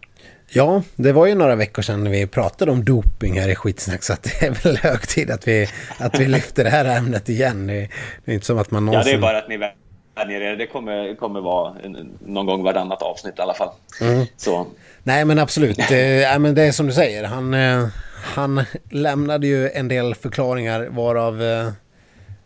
[0.54, 4.14] Ja, det var ju några veckor sedan vi pratade om doping här i skitsnack så
[4.14, 7.68] att det är väl hög tid att vi, att vi lyfter det här ämnet igen.
[7.68, 7.88] Det
[8.26, 9.12] är inte som att man någonsin...
[9.12, 10.56] Ja, det är bara att ni vänjer er.
[10.56, 11.76] Det kommer, kommer vara
[12.20, 13.70] någon gång vartannat avsnitt i alla fall.
[14.02, 14.26] Mm.
[14.38, 14.68] Så.
[15.04, 15.80] Nej, men absolut.
[15.90, 17.24] Det, men det är som du säger.
[17.24, 17.88] Han, eh,
[18.24, 21.44] han lämnade ju en del förklaringar varav...
[21.44, 21.70] Eh,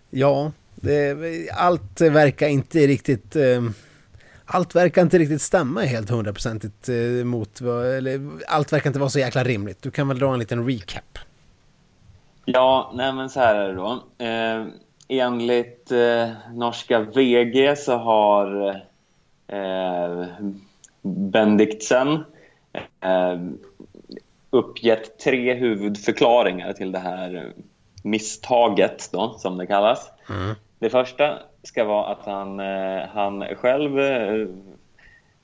[0.09, 1.17] ja, det,
[1.53, 3.35] allt verkar inte riktigt...
[4.45, 7.61] Allt verkar inte riktigt stämma helt hundraprocentigt eh, mot...
[7.61, 9.81] Eller, allt verkar inte vara så jäkla rimligt.
[9.81, 11.19] Du kan väl dra en liten recap?
[12.45, 14.03] Ja, nej men så här är det då.
[14.17, 14.65] Eh,
[15.07, 18.69] enligt eh, norska VG så har
[19.47, 20.25] eh,
[21.01, 22.23] Bendiksen
[23.01, 23.39] eh,
[24.49, 27.53] uppgett tre huvudförklaringar till det här
[28.03, 30.11] misstaget, då, som det kallas.
[30.29, 30.55] Mm.
[30.79, 34.47] Det första ska vara att han, eh, han själv eh,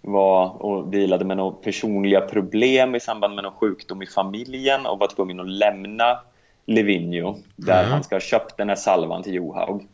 [0.01, 4.99] var och vilade med några personliga problem i samband med någon sjukdom i familjen och
[4.99, 6.19] var tvungen att lämna
[6.65, 7.91] Livigno där mm.
[7.91, 9.87] han ska ha köpt den här salvan till Johaug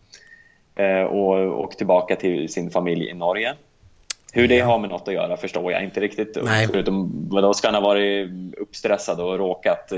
[0.76, 3.54] eh, och åkt tillbaka till sin familj i Norge.
[4.34, 6.38] Hur det har med något att göra förstår jag inte riktigt.
[6.44, 6.68] Nej.
[6.68, 9.94] Förutom, vadå, ska han ha varit uppstressad och råkat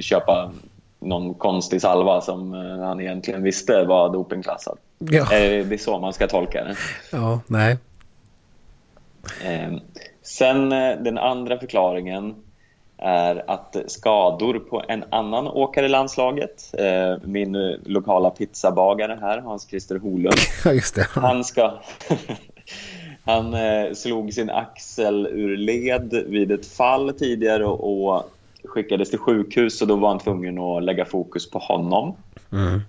[0.00, 0.52] köpa
[1.00, 4.78] någon konstig salva som eh, han egentligen visste var dopingklassad?
[4.98, 5.26] Ja.
[5.30, 6.76] Det är så man ska tolka det.
[7.12, 7.76] Ja, nej.
[9.44, 9.72] Eh,
[10.22, 12.34] sen eh, den andra förklaringen
[12.98, 19.98] är att skador på en annan åkare i landslaget, eh, min lokala pizzabagare här, Hans-Christer
[19.98, 20.38] Holund,
[21.14, 21.72] han ska
[23.24, 23.56] Han
[23.94, 28.30] slog sin axel ur led vid ett fall tidigare och
[28.68, 32.16] skickades till sjukhus och då var han tvungen att lägga fokus på honom.
[32.52, 32.80] Mm.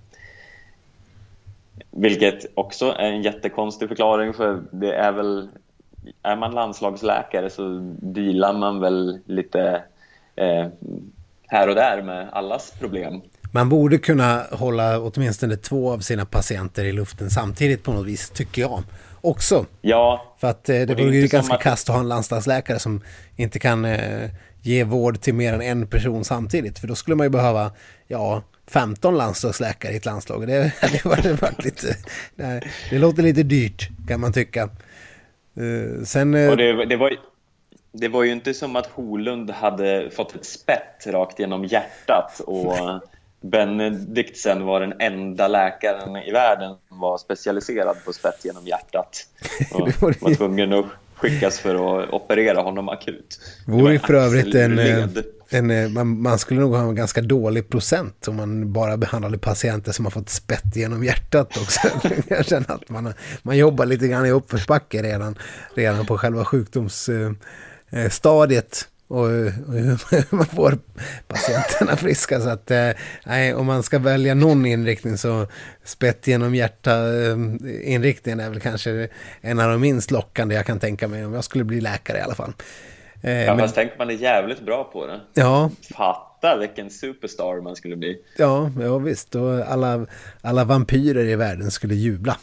[1.91, 5.49] Vilket också är en jättekonstig förklaring för det är väl
[6.23, 9.83] är man landslagsläkare så dealar man väl lite
[10.35, 10.67] eh,
[11.47, 13.21] här och där med allas problem.
[13.51, 18.29] Man borde kunna hålla åtminstone två av sina patienter i luften samtidigt på något vis,
[18.29, 18.83] tycker jag
[19.21, 19.65] också.
[19.81, 20.35] Ja.
[20.37, 21.61] För att eh, det vore ju ganska att...
[21.61, 23.01] kast att ha en landslagsläkare som
[23.35, 24.29] inte kan eh,
[24.67, 26.79] ge vård till mer än en person samtidigt.
[26.79, 27.71] För då skulle man ju behöva,
[28.07, 30.47] ja, 15 landslagsläkare i ett landslag.
[30.47, 31.95] Det, det, var, det, var lite,
[32.35, 34.69] det, det låter lite dyrt kan man tycka.
[35.57, 37.13] Uh, sen, uh, och det, det, var,
[37.91, 42.75] det var ju inte som att Holund hade fått ett spett rakt genom hjärtat och
[43.41, 49.27] Benediktsen var den enda läkaren i världen som var specialiserad på spett genom hjärtat.
[49.73, 50.85] Och var tvungen att
[51.17, 53.39] skickas för att operera honom akut.
[53.65, 55.07] Vore ju för övrigt en, eh,
[55.49, 59.37] en, eh, man, man, skulle nog ha en ganska dålig procent om man bara behandlade
[59.37, 61.87] patienter som har fått spett genom hjärtat också.
[62.27, 65.37] Jag känner att man, man jobbar lite grann i uppförsbacke redan,
[65.75, 68.87] redan på själva sjukdomsstadiet.
[69.07, 70.77] Och, hur man får
[71.27, 72.39] patienterna friska.
[72.39, 72.89] Så att eh,
[73.25, 75.47] nej, om man ska välja någon inriktning så
[75.83, 77.37] spett genom hjärta eh,
[77.83, 79.09] inriktningen är väl kanske
[79.41, 82.21] en av de minst lockande jag kan tänka mig om jag skulle bli läkare i
[82.21, 82.53] alla fall.
[83.21, 83.59] Eh, ja, men...
[83.59, 85.19] fast tänk man är jävligt bra på det.
[85.33, 85.71] Ja.
[85.93, 88.17] Fatta vilken superstar man skulle bli.
[88.37, 89.35] Ja, ja visst.
[89.35, 90.05] Och alla,
[90.41, 92.37] alla vampyrer i världen skulle jubla.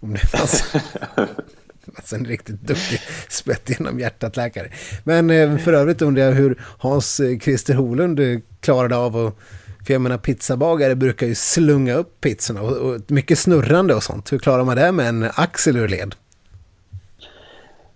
[0.00, 0.74] Om det fanns.
[1.96, 4.70] Alltså en riktigt duktig spett genom hjärtat-läkare.
[5.04, 9.34] Men eh, för övrigt undrar jag hur Hans eh, Holund eh, klarade av att...
[9.86, 14.32] För jag menar pizzabagare brukar ju slunga upp pizzorna och, och mycket snurrande och sånt.
[14.32, 16.14] Hur klarar man det med en axel ur led?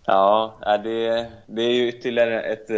[0.06, 2.70] Ja, det, det är ju ytterligare ett,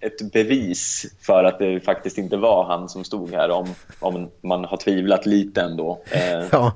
[0.00, 4.64] ett bevis för att det faktiskt inte var han som stod här om, om man
[4.64, 6.02] har tvivlat lite ändå.
[6.52, 6.72] Ja,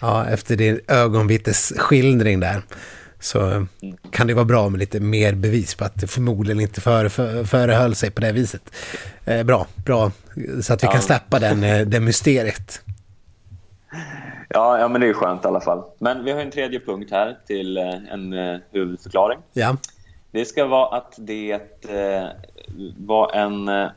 [0.00, 2.62] ja efter din ögonvittes skildring där
[3.24, 3.66] så
[4.10, 7.44] kan det vara bra med lite mer bevis på att det förmodligen inte före, för,
[7.44, 8.74] förehöll sig på det viset.
[9.24, 10.10] Eh, bra, bra.
[10.62, 10.92] Så att vi ja.
[10.92, 12.82] kan släppa den, eh, det mysteriet.
[14.48, 15.82] Ja, ja, men det är skönt i alla fall.
[15.98, 19.38] Men vi har en tredje punkt här till eh, en eh, huvudförklaring.
[19.52, 19.76] Ja.
[20.30, 21.52] Det ska vara att det
[21.88, 22.28] eh,
[22.98, 23.88] var en eh,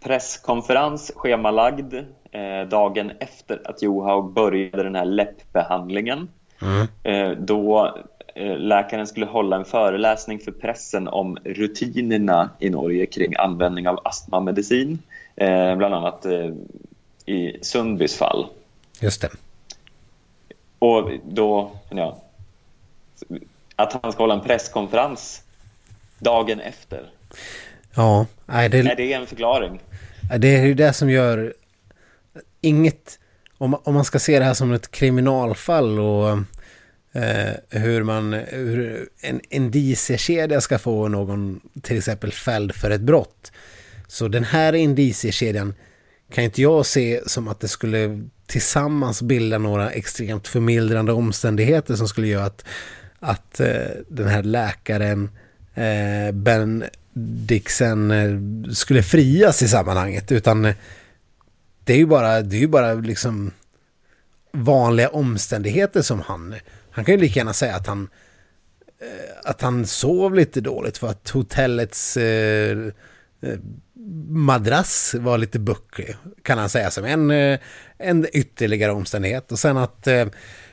[0.00, 1.94] presskonferens schemalagd
[2.30, 6.28] eh, dagen efter att Johaug började den här läppbehandlingen.
[6.62, 6.86] Mm.
[7.02, 13.36] Eh, då Eh, läkaren skulle hålla en föreläsning för pressen om rutinerna i Norge kring
[13.36, 14.98] användning av astmamedicin,
[15.36, 16.50] eh, bland annat eh,
[17.26, 18.46] i Sundbys fall.
[19.00, 19.30] Just det.
[20.78, 22.22] Och då, ja,
[23.76, 25.42] att han ska hålla en presskonferens
[26.18, 27.10] dagen efter.
[27.94, 28.78] Ja, nej, det...
[28.78, 29.80] Är det en förklaring?
[30.38, 31.54] Det är ju det som gör
[32.60, 33.18] inget...
[33.58, 36.38] Om, om man ska se det här som ett kriminalfall och
[37.16, 38.32] eh, hur man...
[38.32, 43.52] Hur en indiciekedja ska få någon till exempel fälld för ett brott.
[44.08, 45.74] Så den här indiciekedjan
[46.32, 52.08] kan inte jag se som att det skulle tillsammans bilda några extremt förmildrande omständigheter som
[52.08, 52.64] skulle göra att,
[53.18, 55.30] att eh, den här läkaren
[55.74, 56.84] eh, Ben
[57.18, 60.74] Dixon eh, skulle frias i sammanhanget utan eh,
[61.84, 63.50] det är ju bara, det är ju bara liksom
[64.52, 66.54] vanliga omständigheter som han,
[66.96, 68.08] han kan ju lika gärna säga att han
[69.00, 72.78] eh, att han sov lite dåligt för att hotellets eh,
[73.42, 73.58] eh
[74.28, 77.58] madrass var lite bucklig kan han säga som en, eh,
[77.98, 80.28] en ytterligare omständighet och sen att Eh,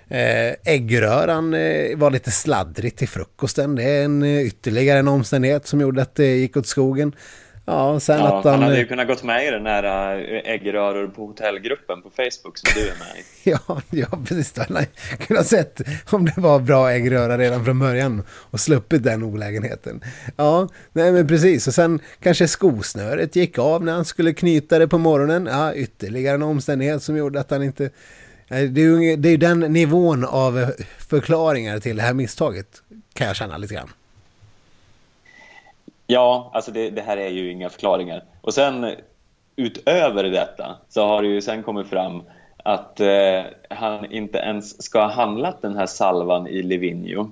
[0.09, 1.51] eh äggröran
[1.95, 3.75] var lite sladdrig till frukosten.
[3.75, 7.15] Det är en ytterligare en omständighet som gjorde att det gick åt skogen.
[7.65, 8.53] Ja, sen ja, att han...
[8.53, 9.83] han hade ju kunnat gått med i den här
[10.45, 13.23] äggröror på hotellgruppen på Facebook som du är med i.
[13.49, 14.57] ja, ja, precis.
[14.57, 14.87] Han hade
[15.27, 20.01] kunnat sett om det var bra äggröra redan från början och sluppit den olägenheten.
[20.35, 21.67] Ja, nej men precis.
[21.67, 25.45] Och sen kanske skosnöret gick av när han skulle knyta det på morgonen.
[25.51, 27.89] Ja, ytterligare en omständighet som gjorde att han inte
[28.53, 32.67] Eh, det är ju det är den nivån av förklaringar till det här misstaget
[33.13, 33.89] kan jag känna lite grann.
[36.13, 38.23] Ja, alltså det, det, här är ju inga förklaringar.
[38.41, 38.91] Och sen
[39.55, 42.23] utöver detta så har det ju sen kommit fram
[42.57, 47.31] att eh, han inte ens ska ha handlat den här salvan i Livigno.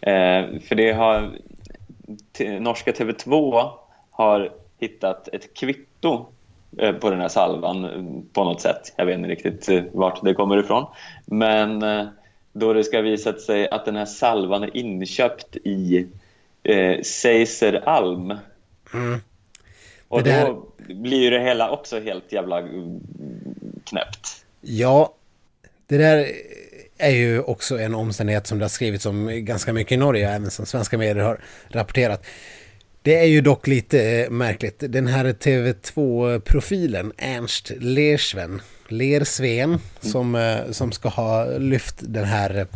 [0.00, 1.30] Eh, för det har
[2.60, 3.70] norska TV2
[4.10, 6.26] har hittat ett kvitto
[6.76, 8.92] Eh, på den här salvan eh, på något sätt.
[8.96, 10.86] Jag vet inte riktigt eh, vart det kommer ifrån.
[11.26, 12.06] Men eh,
[12.52, 16.06] då det ska visat sig att den här salvan är inköpt i
[16.68, 18.34] eh, Seiser Alm.
[18.94, 19.20] Mm.
[20.08, 20.46] Och där...
[20.46, 22.62] då blir det hela också helt jävla
[23.84, 24.44] knäppt.
[24.60, 25.14] Ja,
[25.86, 26.26] det där
[26.98, 30.50] är ju också en omständighet som det har skrivits om ganska mycket i Norge, även
[30.50, 32.26] som svenska medier har rapporterat.
[33.02, 34.76] Det är ju dock lite eh, märkligt.
[34.78, 39.80] Den här TV2-profilen, Ernst Lersven, Lersven, mm.
[40.00, 42.66] som, eh, som ska ha lyft den här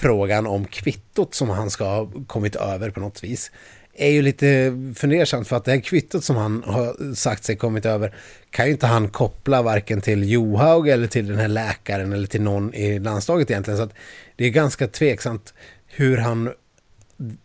[0.00, 3.50] frågan om kvittot som han ska ha kommit över på något vis
[3.94, 7.86] är ju lite fundersamt för att det här kvittot som han har sagt sig kommit
[7.86, 8.14] över
[8.50, 12.42] kan ju inte han koppla varken till Johaug eller till den här läkaren eller till
[12.42, 13.78] någon i landslaget egentligen.
[13.78, 13.94] Så att
[14.36, 15.54] det är ganska tveksamt
[15.86, 16.50] hur han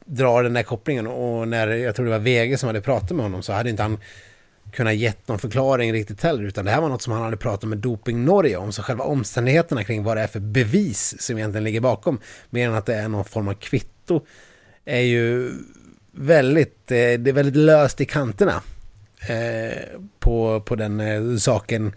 [0.06, 3.26] drar den där kopplingen och när jag tror det var VG som hade pratat med
[3.26, 3.98] honom så hade inte han
[4.76, 7.70] kunnat gett någon förklaring riktigt heller utan det här var något som han hade pratat
[7.70, 11.64] med Doping Norge om så själva omständigheterna kring vad det är för bevis som egentligen
[11.64, 14.26] ligger bakom mer än att det är någon form av kvitto
[14.86, 15.52] är ju
[16.12, 18.62] väldigt, eh, det är väldigt löst i kanterna
[19.30, 21.94] eh, på, på den eh, saken.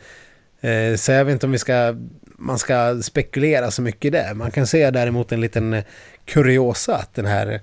[0.61, 1.97] Eh, så jag vet inte om vi ska,
[2.37, 4.35] man ska spekulera så mycket i det.
[4.35, 5.85] Man kan se däremot en liten eh,
[6.25, 7.61] kuriosa att den här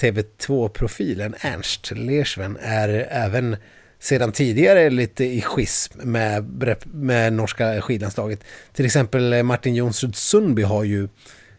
[0.00, 3.56] TV2-profilen Ernst Lersven är även
[4.00, 8.44] sedan tidigare lite i schism med, med norska skidlandslaget.
[8.72, 11.08] Till exempel Martin Jonsrud Sundby har ju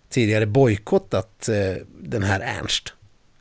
[0.10, 2.94] tidigare bojkottat eh, den här Ernst.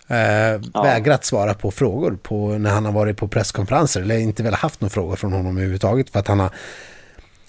[0.08, 0.82] Eh, ja.
[0.82, 4.00] Vägrat svara på frågor på, när han har varit på presskonferenser.
[4.00, 6.10] Eller inte väl haft några frågor från honom överhuvudtaget.
[6.10, 6.50] För att han har,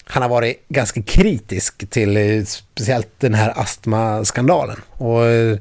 [0.04, 4.76] han har varit ganska kritisk till eh, speciellt den här astmaskandalen.
[4.88, 5.58] Och eh,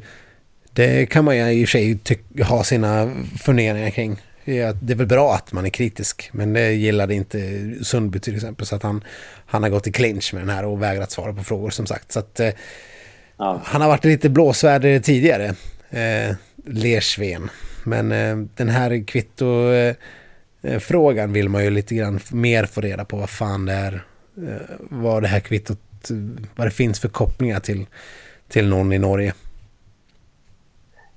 [0.74, 4.22] det kan man ju i och för sig ha sina funderingar kring.
[4.46, 8.66] Det är väl bra att man är kritisk, men det gillade inte Sundby till exempel.
[8.66, 9.04] Så att han,
[9.46, 12.12] han har gått i clinch med den här och vägrat svara på frågor som sagt.
[12.12, 12.50] Så att, eh,
[13.38, 13.62] ja.
[13.66, 15.56] Han har varit lite blåsvärd tidigare,
[15.90, 16.36] eh,
[16.66, 17.50] Lersven.
[17.84, 23.18] Men eh, den här kvitto-frågan eh, vill man ju lite grann mer få reda på
[23.18, 24.06] vad fan det är.
[24.38, 26.10] Eh, vad det här kvittot,
[26.56, 27.86] vad det finns för kopplingar till,
[28.50, 29.34] till någon i Norge.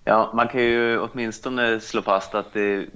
[0.04, 2.86] Ja, man kan ju åtminstone slå fast att det,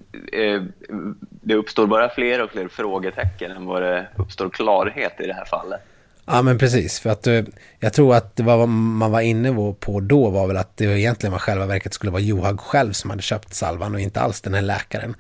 [1.30, 5.44] det uppstår bara fler och fler frågetecken än vad det uppstår klarhet i det här
[5.44, 5.80] fallet.
[6.24, 7.00] Ja, men precis.
[7.00, 7.42] För att eh,
[7.80, 11.38] jag tror att vad man var inne på då var väl att det egentligen var
[11.38, 14.62] själva verket skulle vara Johag själv som hade köpt salvan och inte alls den här
[14.62, 15.14] läkaren.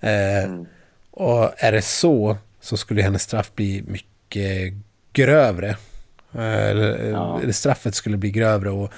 [0.00, 0.66] Eh, mm.
[1.10, 4.72] Och är det så så skulle hennes straff bli mycket
[5.12, 5.68] grövre.
[6.34, 7.52] Eh, eller, ja.
[7.52, 8.92] straffet skulle bli grövre och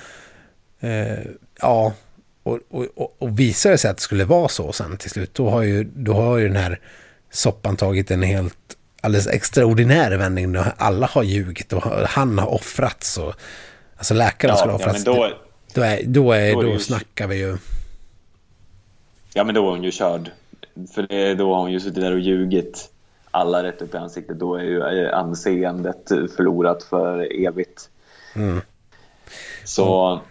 [1.60, 1.92] ja,
[2.44, 2.58] och,
[2.96, 5.62] och, och visar det sig att det skulle vara så sen till slut, då har
[5.62, 6.80] ju, då har ju den här
[7.30, 10.52] soppan tagit en helt alldeles extraordinär vändning.
[10.52, 13.18] Då alla har ljugit och han har offrats.
[13.18, 13.34] Och,
[13.96, 15.06] alltså läkaren ja, skulle ha offrats.
[15.06, 15.36] Ja, men då,
[15.74, 17.56] Då, är, då, är, då, är då snackar vi ju.
[19.34, 20.30] Ja, men då är hon ju körd.
[20.94, 22.90] För det, då har hon ju suttit där och ljugit
[23.30, 24.38] alla rätt upp i ansiktet.
[24.38, 27.90] Då är ju anseendet förlorat för evigt.
[28.34, 28.60] Mm.
[29.64, 30.24] Så, mm.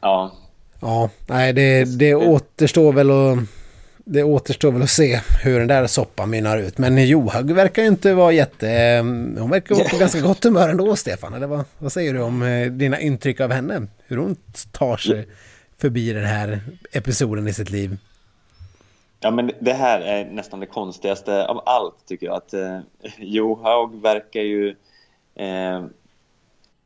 [0.00, 0.32] ja.
[0.80, 3.38] Ja, nej det, det återstår väl att...
[4.04, 6.78] Det återstår väl att se hur den där soppan mynnar ut.
[6.78, 8.98] Men Johaug verkar ju inte vara jätte...
[9.38, 11.34] Hon verkar vara på ganska gott humör ändå, Stefan.
[11.34, 13.86] Eller vad, vad säger du om eh, dina intryck av henne?
[14.06, 14.36] Hur hon
[14.72, 15.26] tar sig
[15.78, 16.60] förbi den här
[16.92, 17.96] episoden i sitt liv?
[19.20, 22.36] Ja, men det här är nästan det konstigaste av allt, tycker jag.
[22.36, 22.78] Att eh,
[23.18, 24.68] Johaug verkar ju...
[25.34, 25.84] Eh,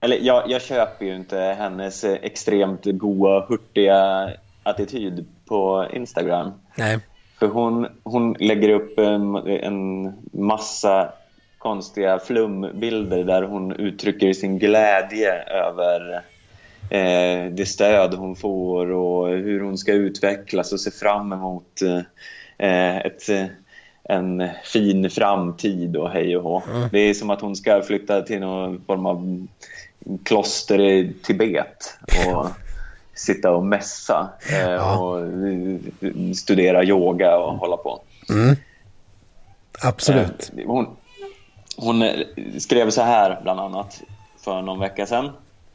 [0.04, 4.30] eller jag, jag köper ju inte hennes extremt goa, hurtiga
[4.62, 6.52] attityd på Instagram.
[6.74, 6.98] Nej.
[7.38, 11.12] För hon, hon lägger upp en, en massa
[11.58, 16.14] konstiga flumbilder där hon uttrycker sin glädje över
[16.90, 21.82] eh, det stöd hon får och hur hon ska utvecklas och se fram emot
[22.58, 23.22] eh, ett,
[24.08, 26.62] en fin framtid och hej och hå.
[26.74, 26.88] Mm.
[26.92, 29.46] Det är som att hon ska flytta till någon form av
[30.24, 32.46] kloster i Tibet och
[33.14, 35.20] sitta och mässa eh, och
[36.36, 38.00] studera yoga och hålla på.
[38.30, 38.56] Mm.
[39.82, 40.52] Absolut.
[40.56, 40.86] Eh, hon,
[41.76, 42.04] hon
[42.58, 44.02] skrev så här bland annat
[44.40, 45.30] för någon vecka sedan.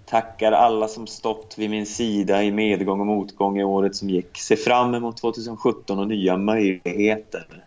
[0.06, 4.38] Tackar alla som stått vid min sida i medgång och motgång i året som gick.
[4.38, 7.46] Se fram emot 2017 och nya möjligheter.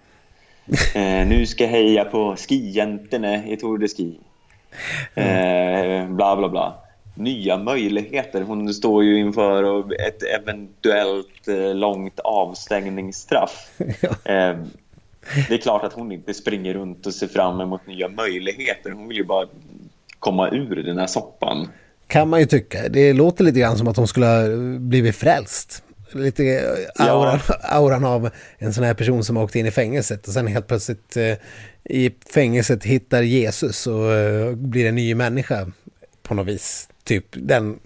[0.95, 4.19] Eh, nu ska jag heja på skijäntorna i Tour de Ski.
[5.15, 6.75] Eh, bla, bla, bla.
[7.15, 8.43] Nya möjligheter.
[8.43, 13.71] Hon står ju inför ett eventuellt eh, långt avstängningsstraff.
[14.25, 14.57] Eh,
[15.49, 18.91] det är klart att hon inte springer runt och ser fram emot nya möjligheter.
[18.91, 19.47] Hon vill ju bara
[20.19, 21.69] komma ur den här soppan.
[22.07, 22.89] Kan man ju tycka.
[22.89, 24.49] Det låter lite grann som att hon skulle ha
[24.79, 25.83] blivit frälst.
[26.15, 27.55] Lite auran, ja.
[27.63, 31.17] auran av en sån här person som åkte in i fängelset och sen helt plötsligt
[31.17, 31.35] eh,
[31.85, 35.73] i fängelset hittar Jesus och eh, blir en ny människa
[36.23, 36.89] på något vis.
[37.05, 37.79] Typ den,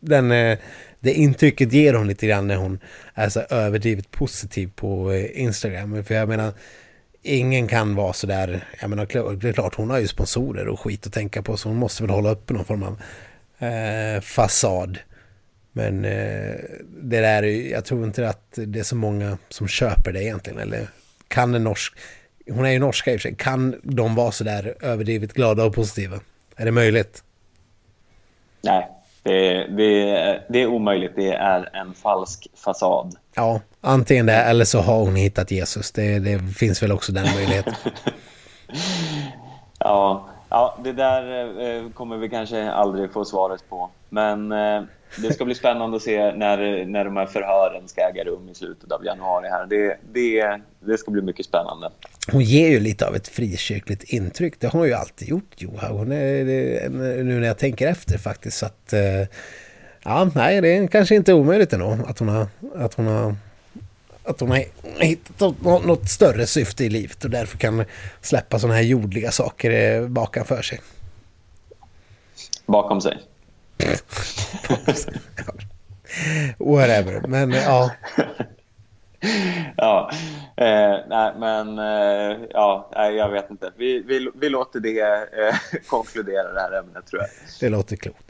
[0.00, 0.58] den, eh,
[1.00, 2.78] det intrycket ger hon lite grann när hon
[3.14, 6.04] är så överdrivet positiv på eh, Instagram.
[6.04, 6.52] För jag menar,
[7.22, 10.80] ingen kan vara så där, jag menar, det är klart hon har ju sponsorer och
[10.80, 13.00] skit att tänka på så hon måste väl hålla uppe någon form av
[13.68, 14.98] eh, fasad.
[15.72, 16.54] Men eh,
[17.02, 20.58] det där, jag tror inte att det är så många som köper det egentligen.
[20.58, 20.88] Eller
[21.28, 21.98] kan en norsk,
[22.50, 25.64] hon är ju norska i och för sig, kan de vara så där överdrivet glada
[25.64, 26.20] och positiva?
[26.56, 27.24] Är det möjligt?
[28.62, 28.88] Nej,
[29.22, 31.12] det, det, det är omöjligt.
[31.16, 33.16] Det är en falsk fasad.
[33.34, 35.92] Ja, antingen det eller så har hon hittat Jesus.
[35.92, 37.74] Det, det finns väl också den möjligheten.
[39.78, 43.90] ja, ja, det där eh, kommer vi kanske aldrig få svaret på.
[44.08, 44.82] Men eh,
[45.22, 48.54] det ska bli spännande att se när, när de här förhören ska äga rum i
[48.54, 49.48] slutet av januari.
[49.48, 49.66] här.
[49.66, 51.90] Det, det, det ska bli mycket spännande.
[52.32, 54.60] Hon ger ju lite av ett frikyrkligt intryck.
[54.60, 55.90] Det har hon ju alltid gjort, Johan.
[55.90, 56.88] Hon är, det,
[57.24, 58.58] nu när jag tänker efter faktiskt.
[58.58, 59.00] Så att, eh,
[60.04, 62.46] ja, nej, det är kanske inte omöjligt ändå att hon har,
[62.76, 63.34] att hon har
[64.30, 64.64] att hon har
[65.00, 67.84] hittat något större syfte i livet och därför kan
[68.20, 70.80] släppa sådana här jordliga saker eh, bakom för sig.
[72.66, 73.18] Bakom sig?
[76.58, 77.90] Whatever, men ja.
[79.76, 80.10] ja,
[80.56, 83.72] eh, nej, men eh, ja, jag vet inte.
[83.76, 87.30] Vi, vi, vi låter det eh, konkludera det här ämnet tror jag.
[87.60, 88.24] Det låter klokt.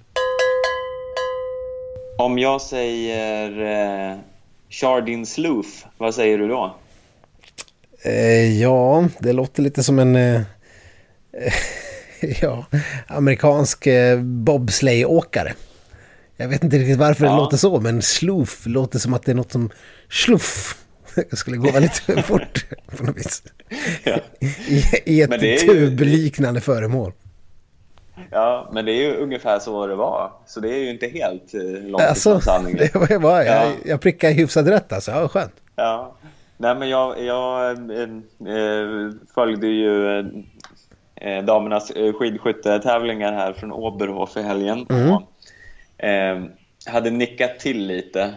[2.19, 4.19] Om jag säger eh,
[4.71, 6.77] Chardin Sloof, vad säger du då?
[8.03, 10.17] Eh, ja, det låter lite som en...
[10.17, 10.41] Eh,
[12.43, 12.67] ja,
[13.07, 15.53] amerikansk eh, bobsleigh-åkare.
[16.37, 17.31] Jag vet inte riktigt varför ja.
[17.31, 19.71] det låter så, men sloof låter som att det är något som
[20.09, 20.77] sluff.
[21.15, 22.67] Det skulle gå väldigt fort
[22.97, 23.43] på något vis.
[24.05, 24.19] Ja.
[24.41, 27.13] I, I, ett tubliknande föremål.
[28.31, 30.33] Ja, men det är ju ungefär så det var.
[30.47, 32.79] Så det är ju inte helt eh, långt alltså, ifrån sanningen.
[33.09, 33.73] Det var, jag, ja.
[33.85, 35.11] jag prickade hyfsat rätt alltså.
[35.11, 35.55] Ja, skönt.
[35.77, 36.13] Ja.
[36.57, 38.03] Nej, men jag, jag äh,
[38.55, 40.19] äh, följde ju
[41.15, 44.87] äh, damernas skidskyttetävlingar här från Oberhof i helgen.
[44.91, 45.13] Mm.
[45.13, 45.23] Och,
[46.87, 48.35] hade nickat till lite,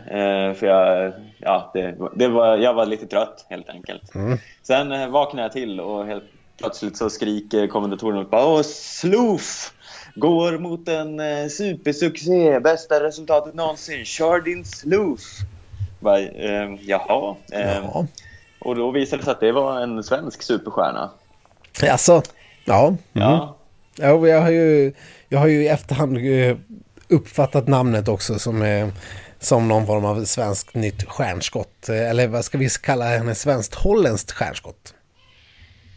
[0.60, 4.16] för jag, ja, det, det, var, jag var lite trött helt enkelt.
[4.16, 4.38] Mm.
[4.64, 6.24] Sen vaknade jag till och helt
[6.58, 9.74] plötsligt så skriker kommentatorn upp Åh, Sloof!
[10.16, 14.06] Går mot en eh, supersuccé, bästa resultatet någonsin.
[14.06, 15.22] Chardin Sloof.
[16.00, 17.36] Bara, eh, jaha.
[17.52, 18.08] Eh, ja.
[18.60, 21.12] Och då visade det sig att det var en svensk superstjärna.
[21.92, 22.22] Alltså,
[22.66, 22.88] ja.
[22.88, 22.98] Mm.
[23.14, 23.58] Ja.
[23.98, 24.94] ja jag, har ju,
[25.30, 26.58] jag har ju i efterhand eh,
[27.08, 28.92] uppfattat namnet också som,
[29.40, 31.90] som någon form av svenskt nytt stjärnskott.
[31.90, 33.36] Eller vad ska vi kalla henne?
[33.36, 34.94] Svenskt-holländskt stjärnskott.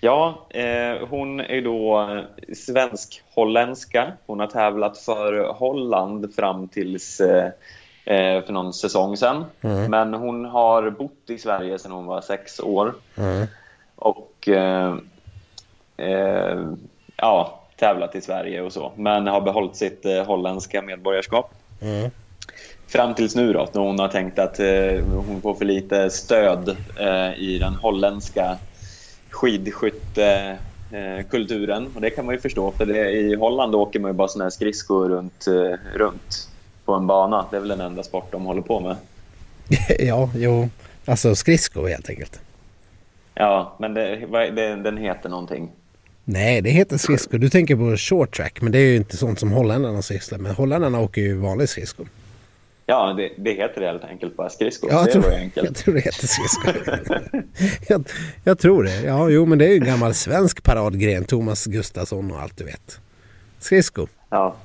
[0.00, 2.08] Ja, eh, hon är då
[2.54, 4.12] svensk-holländska.
[4.26, 7.46] Hon har tävlat för Holland fram tills eh,
[8.04, 9.44] eh för någon säsong sedan.
[9.60, 9.90] Mm.
[9.90, 12.94] Men hon har bott i Sverige sedan hon var sex år.
[13.18, 13.46] Mm.
[13.96, 14.96] Och eh,
[15.96, 16.66] eh
[17.16, 18.92] ja, tävlat i Sverige och så.
[18.96, 21.50] Men har behållit sitt eh, holländska medborgarskap.
[21.80, 22.10] Mm.
[22.88, 24.58] Fram tills nu då, när hon har tänkt att
[25.26, 26.76] hon får för lite stöd
[27.36, 28.58] i den holländska
[29.36, 31.88] skidskyttekulturen.
[31.94, 34.44] Och det kan man ju förstå, för det, i Holland åker man ju bara såna
[34.44, 36.48] här skridskor runt, eh, runt
[36.84, 37.46] på en bana.
[37.50, 38.96] Det är väl den enda sport de håller på med.
[39.98, 40.68] ja, jo.
[41.04, 42.40] Alltså skridskor helt enkelt.
[43.34, 45.70] Ja, men det, det, den heter någonting.
[46.24, 47.38] Nej, det heter skridskor.
[47.38, 50.54] Du tänker på short track, men det är ju inte sånt som holländarna sysslar med.
[50.54, 52.08] Holländarna åker ju vanlig skridskor.
[52.88, 54.90] Ja, det, det, heter helt enkelt bara skridskor.
[54.90, 57.02] Ja, jag, tror, jag tror det heter skridskor.
[57.88, 58.08] jag,
[58.44, 59.00] jag, tror det.
[59.00, 61.24] Ja, jo, men det är ju en gammal svensk paradgren.
[61.24, 63.00] Thomas Gustafsson och allt du vet.
[63.58, 64.08] Skridskor.
[64.30, 64.56] Ja.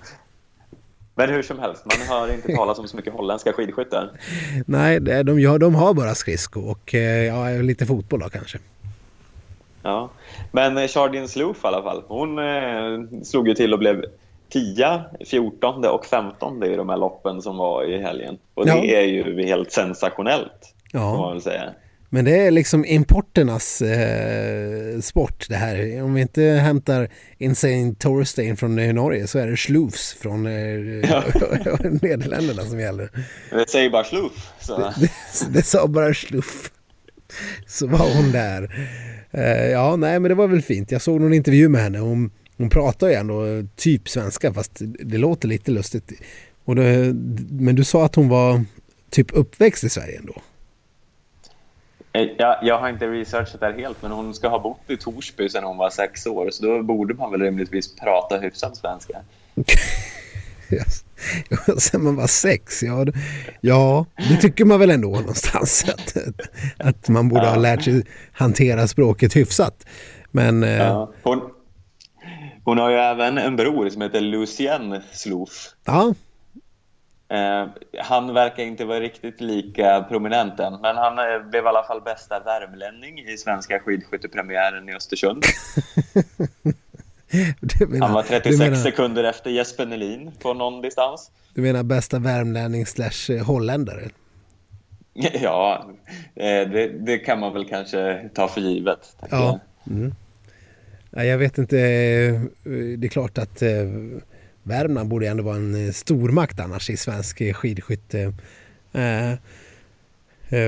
[1.15, 4.11] Men hur som helst, man hör inte talas om så mycket holländska skidskyttar.
[4.65, 8.57] Nej, det, de, ja, de har bara skridskor och eh, ja, lite fotboll då kanske.
[9.83, 10.09] Ja,
[10.51, 12.03] men Chardin Sloof i alla fall.
[12.07, 14.05] Hon eh, slog ju till och blev
[14.51, 18.37] 10, 14 och 15 i de här loppen som var i helgen.
[18.53, 18.83] Och det ja.
[18.83, 21.17] är ju helt sensationellt, ja.
[21.17, 21.73] man väl säga.
[22.13, 26.03] Men det är liksom importernas eh, sport det här.
[26.03, 30.53] Om vi inte hämtar Insane Torstein från Norge så är det Sloofs från eh,
[31.09, 31.23] ja.
[32.01, 33.09] Nederländerna som gäller.
[33.51, 34.51] Det säger bara Sloof.
[34.67, 35.09] Det, det,
[35.53, 36.71] det, sa bara Sloof.
[37.67, 38.75] Så var hon där.
[39.31, 40.91] Eh, ja, nej men det var väl fint.
[40.91, 41.99] Jag såg någon intervju med henne.
[41.99, 42.31] Hon
[42.61, 43.43] hon pratar ju ändå
[43.75, 46.11] typ svenska fast det låter lite lustigt.
[46.65, 47.13] Och det,
[47.49, 48.63] men du sa att hon var
[49.09, 50.41] typ uppväxt i Sverige ändå?
[52.13, 54.97] Eh, jag, jag har inte researchat det här helt, men hon ska ha bott i
[54.97, 59.17] Torsby sedan hon var sex år, så då borde man väl rimligtvis prata hyfsat svenska.
[61.77, 63.05] sen man var sex, ja,
[63.61, 66.17] ja, det tycker man väl ändå någonstans att,
[66.77, 67.49] att man borde ja.
[67.49, 69.85] ha lärt sig hantera språket hyfsat.
[70.31, 71.13] Men, eh, ja.
[71.23, 71.41] hon,
[72.63, 75.69] hon har ju även en bror som heter Lucien Sloof.
[75.85, 76.13] Ja.
[77.31, 77.67] Eh,
[77.99, 82.01] han verkar inte vara riktigt lika prominent än, men han eh, blev i alla fall
[82.01, 85.43] bästa värmlänning i svenska skidskyttepremiären i Östersund.
[87.79, 91.31] Menar, han var 36 menar, sekunder efter Jesper Nelin på någon distans.
[91.53, 94.09] Du menar bästa värmlänning slash eh, holländare?
[95.41, 95.85] Ja,
[96.35, 99.15] det, det, kan man väl kanske ta för givet.
[99.29, 99.59] Ja.
[99.87, 100.15] Mm.
[101.11, 102.41] Jag vet inte, eh,
[102.97, 103.69] det är klart att eh,
[104.63, 108.33] Värmland borde ändå vara en eh, stormakt annars i svensk skidskytte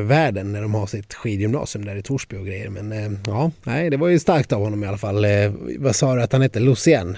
[0.03, 2.69] världen när de har sitt skidgymnasium där i Torsby och grejer.
[2.69, 5.25] Men ja, nej, det var ju starkt av honom i alla fall.
[5.79, 6.59] Vad sa du att han hette?
[6.59, 7.17] Lucien?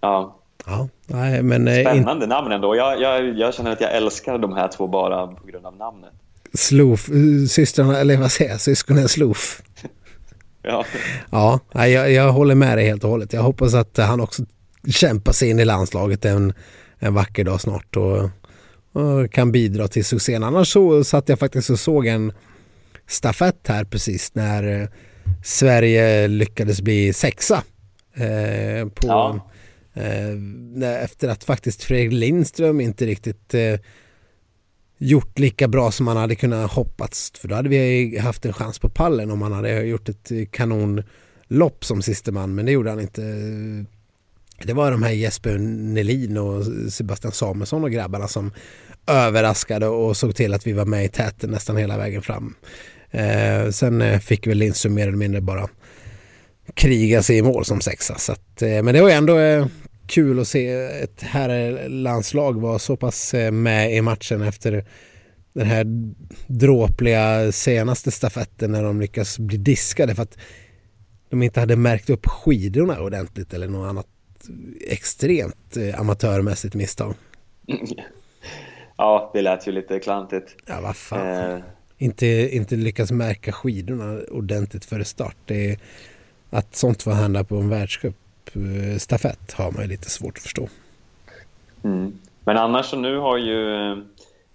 [0.00, 0.36] Ja.
[0.66, 1.66] Ja, nej, men...
[1.66, 2.28] Spännande in...
[2.28, 2.76] namn ändå.
[2.76, 6.10] Jag, jag, jag känner att jag älskar de här två bara på grund av namnet.
[6.54, 7.08] Sloof,
[7.48, 9.62] systrarna, eller vad säger jag, syskonen Sloof.
[10.62, 10.84] Ja,
[11.30, 13.32] ja jag, jag håller med dig helt och hållet.
[13.32, 14.42] Jag hoppas att han också
[14.88, 16.52] kämpar sig in i landslaget en,
[16.98, 18.30] en vacker dag snart och,
[18.92, 20.44] och kan bidra till succén.
[20.44, 22.32] Annars så satt jag faktiskt och såg en
[23.06, 24.88] stafett här precis när eh,
[25.44, 27.62] Sverige lyckades bli sexa.
[28.14, 29.50] Eh, på, ja.
[29.94, 33.80] eh, efter att faktiskt Fredrik Lindström inte riktigt eh,
[35.00, 37.32] gjort lika bra som man hade kunnat hoppats.
[37.34, 41.84] För då hade vi haft en chans på pallen om han hade gjort ett kanonlopp
[41.84, 42.54] som siste man.
[42.54, 43.22] Men det gjorde han inte.
[44.64, 48.52] Det var de här Jesper Nelin och Sebastian Samuelsson och grabbarna som
[49.06, 52.54] överraskade och såg till att vi var med i täten nästan hela vägen fram.
[53.10, 55.68] Eh, sen eh, fick väl Lindström mer eller mindre bara
[56.74, 58.18] kriga sig i mål som sexa.
[58.18, 59.66] Så att, eh, men det var ändå eh,
[60.10, 60.68] kul att se
[61.02, 64.84] ett herrlandslag vara så pass eh, med i matchen efter
[65.52, 65.84] den här
[66.46, 70.38] dråpliga senaste stafetten när de lyckas bli diskade för att
[71.28, 74.06] de inte hade märkt upp skidorna ordentligt eller något annat
[74.88, 77.14] extremt eh, amatörmässigt misstag.
[78.96, 80.56] Ja, det lät ju lite klantigt.
[80.66, 81.52] Ja, vad fan.
[81.54, 81.60] Eh.
[81.98, 85.36] Inte, inte lyckas märka skidorna ordentligt före start.
[85.46, 85.78] Det är,
[86.50, 88.16] att sånt får hända på en världscup
[88.98, 90.68] stafett har man ju lite svårt att förstå.
[91.84, 92.18] Mm.
[92.44, 93.90] Men annars så nu har ju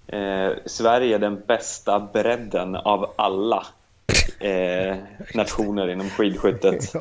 [0.07, 3.67] eh, Sverige den bästa bredden av alla
[4.39, 4.97] eh,
[5.33, 6.93] nationer inom skidskyttet.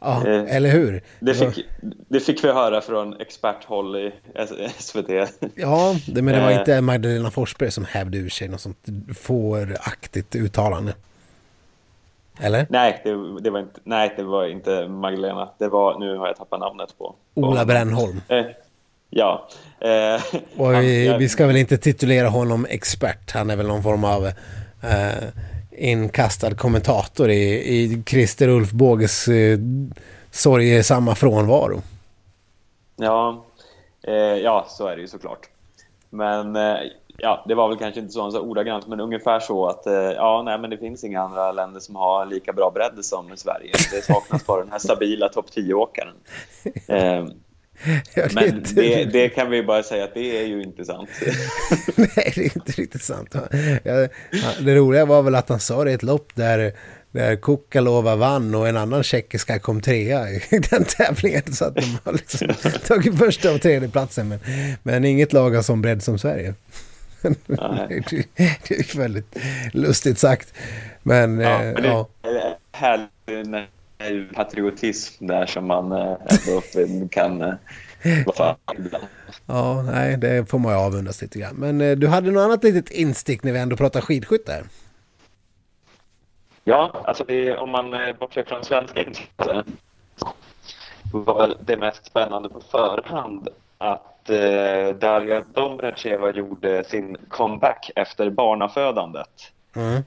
[0.00, 1.02] ja, eh, eller hur?
[1.20, 1.66] Det fick,
[2.08, 4.12] det fick vi höra från experthåll i
[4.78, 5.08] SVT.
[5.54, 6.58] Ja, det, men det var eh.
[6.58, 8.86] inte Magdalena Forsberg som hävde ur sig något sånt
[9.18, 10.94] fåraktigt uttalande.
[12.40, 12.66] Eller?
[12.70, 15.48] Nej det, det, var inte, nej, det var inte Magdalena.
[15.58, 17.14] Det var, nu har jag tappat namnet på.
[17.34, 18.20] Ola Brännholm.
[18.28, 18.46] Eh,
[19.10, 19.48] ja.
[19.80, 20.22] Eh,
[20.56, 23.32] och vi, han, vi, ska väl inte titulera honom expert.
[23.32, 25.28] Han är väl någon form av eh,
[25.70, 29.58] inkastad kommentator i, i Christer Ulf Båges eh,
[30.30, 31.82] sorgesamma frånvaro.
[32.96, 33.44] Ja,
[34.02, 35.48] eh, ja, så är det ju såklart.
[36.10, 36.76] Men eh,
[37.22, 40.42] ja, det var väl kanske inte så, så ordagrant, men ungefär så att eh, ja,
[40.44, 43.72] nej, men det finns inga andra länder som har lika bra bredd som Sverige.
[43.92, 46.14] Det saknas bara den här stabila topp 10-åkaren.
[46.88, 47.24] Eh,
[48.34, 51.08] men det, det, kan vi bara säga att det är ju inte sant.
[51.96, 53.36] nej, det är inte riktigt sant.
[54.60, 56.72] Det roliga var väl att han sa det i ett lopp där
[57.12, 60.40] där Kukalova vann och en annan tjeckiska kom trea i
[60.70, 61.52] den tävlingen.
[61.52, 62.48] Så att de har liksom
[62.86, 64.38] tagit första och tredje platsen men,
[64.82, 66.54] men inget lag har sån bredd som Sverige
[68.68, 69.36] det är väldigt
[69.72, 70.54] lustigt sagt.
[71.02, 72.08] Men ja, eh, men det ja.
[72.22, 77.54] är härlig patriotism där som man eh, ändå kan eh,
[78.26, 78.56] vara
[79.46, 81.56] Ja, nej, det får man ju avundas lite grann.
[81.56, 84.64] Men du hade något annat litet instick när vi ändå pratar skidskytte.
[86.64, 89.76] Ja, alltså det, om man bortser från svenska intressen
[91.12, 93.48] var det mest spännande på förhand
[93.80, 99.52] att eh, Darja Domracheva gjorde sin comeback efter barnafödandet.
[99.76, 100.02] Mm.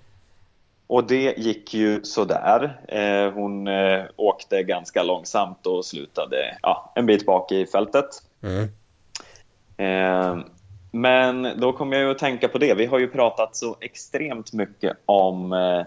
[0.87, 2.81] Och det gick ju sådär.
[2.87, 8.05] Eh, hon eh, åkte ganska långsamt och slutade ja, en bit bak i fältet.
[8.41, 8.69] Mm.
[9.77, 10.45] Eh,
[10.91, 12.73] men då kom jag ju att tänka på det.
[12.73, 15.85] Vi har ju pratat så extremt mycket om eh,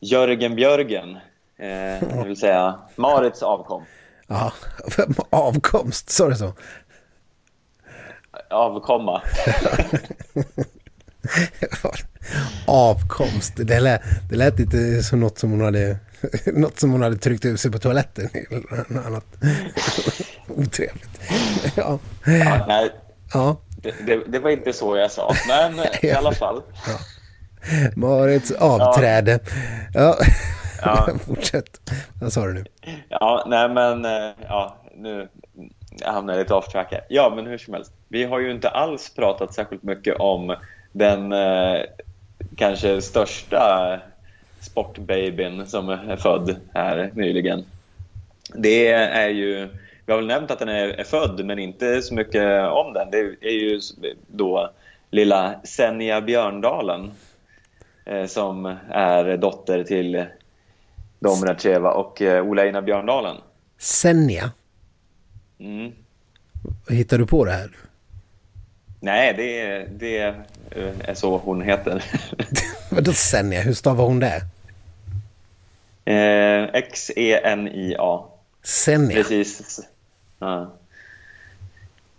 [0.00, 1.16] Jörgen Björgen,
[1.56, 3.82] eh, det vill säga Marits avkom.
[4.26, 4.52] Ja,
[5.30, 6.52] avkomst, sa du så?
[8.50, 9.22] Avkomma.
[12.66, 15.98] Avkomst, det lät, det lät lite som något som hon hade
[16.46, 18.28] något som hon hade tryckt ut sig på toaletten.
[18.88, 19.24] Något annat
[20.48, 21.20] otrevligt.
[21.76, 21.98] Ja.
[22.24, 22.90] ja nej,
[23.32, 23.56] ja.
[23.76, 26.62] Det, det, det, var inte så jag sa, men i alla fall.
[26.86, 26.98] Ja.
[27.96, 29.38] Marits avträde.
[29.94, 30.16] Ja,
[30.82, 31.08] ja.
[31.26, 31.90] fortsätt.
[32.20, 32.64] Vad sa du nu?
[33.08, 35.28] Ja, nej men eh, ja, nu
[35.98, 37.04] jag hamnar lite off track här.
[37.08, 37.92] Ja, men hur som helst.
[38.14, 40.56] Vi har ju inte alls pratat särskilt mycket om
[40.92, 41.80] den eh,
[42.56, 44.00] kanske största
[44.60, 47.64] sportbabyn som är född här nyligen.
[48.54, 49.68] Det är ju,
[50.06, 53.10] vi har väl nämnt att den är, är född, men inte så mycket om den.
[53.10, 53.80] Det är ju
[54.26, 54.70] då
[55.10, 57.10] lilla Senja Björndalen
[58.04, 60.24] eh, som är dotter till
[61.18, 63.36] Domracheva och eh, Ola Björndalen.
[63.78, 64.52] Senja?
[65.58, 65.92] Mm.
[66.88, 67.70] Hittar du på det här?
[69.04, 70.18] Nej, det, det
[71.04, 72.04] är så hon heter.
[72.90, 73.60] Vadå Senja?
[73.60, 74.42] Hur stavar hon det?
[76.04, 78.24] Eh, X-E-N-I-A.
[78.62, 79.16] Senja?
[79.16, 79.80] Precis.
[80.38, 80.72] Ja.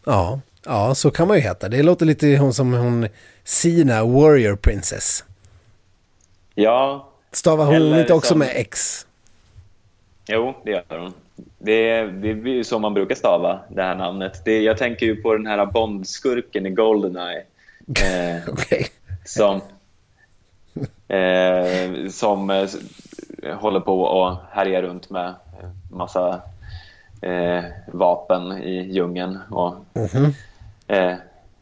[0.05, 0.39] ja.
[0.65, 1.69] Ja, så kan man ju heta.
[1.69, 3.07] Det låter lite hon som hon
[3.43, 5.23] Sina Warrior Princess.
[6.55, 7.09] Ja.
[7.31, 8.39] Stavar hon inte också som...
[8.39, 9.05] med X?
[10.27, 11.13] Jo, det gör hon.
[11.57, 14.45] Det är, det är så man brukar stava det här namnet.
[14.45, 17.43] Det, jag tänker ju på den här Bondskurken i Goldeneye.
[17.87, 18.83] Eh, okay.
[19.25, 19.61] Som,
[21.07, 22.67] eh, som eh,
[23.55, 25.33] håller på och härjar runt med
[25.91, 26.41] massa
[27.21, 29.39] eh, vapen i djungeln.
[29.49, 30.33] Och, mm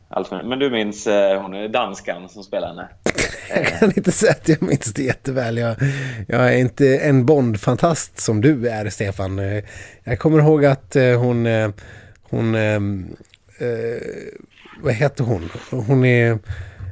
[0.09, 0.43] -hmm.
[0.43, 1.05] men du minns
[1.41, 2.88] hon är danskan som spelar henne?
[3.49, 5.57] jag kan inte säga att jag minns det jätteväl.
[5.57, 5.76] Jag,
[6.28, 9.39] jag är inte en Bond-fantast som du är, Stefan.
[9.39, 9.63] Eh,
[10.03, 11.45] jag kommer ihåg att eh, hon...
[11.45, 11.69] Eh,
[12.21, 13.15] hon ehm,
[13.57, 14.01] eh,
[14.82, 15.49] vad heter hon?
[15.69, 16.39] Hon är...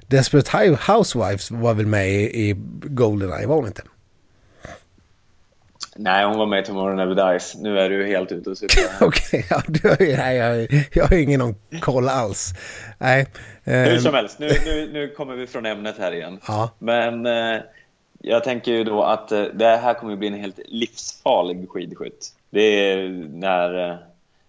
[0.07, 3.81] Desperate Housewives var väl med i, i Goldeneye, var hon inte?
[6.03, 7.55] Nej, hon var med i Tomorrow Never Dies.
[7.55, 8.85] Nu är du helt ute och cyklar.
[9.07, 9.45] Okej,
[9.81, 12.53] okay, ja, jag, jag har ingen koll alls.
[12.97, 13.27] Nej.
[13.63, 14.15] Hur som ehm.
[14.15, 16.39] helst, nu, nu, nu kommer vi från ämnet här igen.
[16.47, 16.69] Ja.
[16.79, 17.61] Men eh,
[18.19, 22.29] jag tänker ju då att eh, det här kommer bli en helt livsfarlig skidskytt.
[22.49, 23.89] Det är när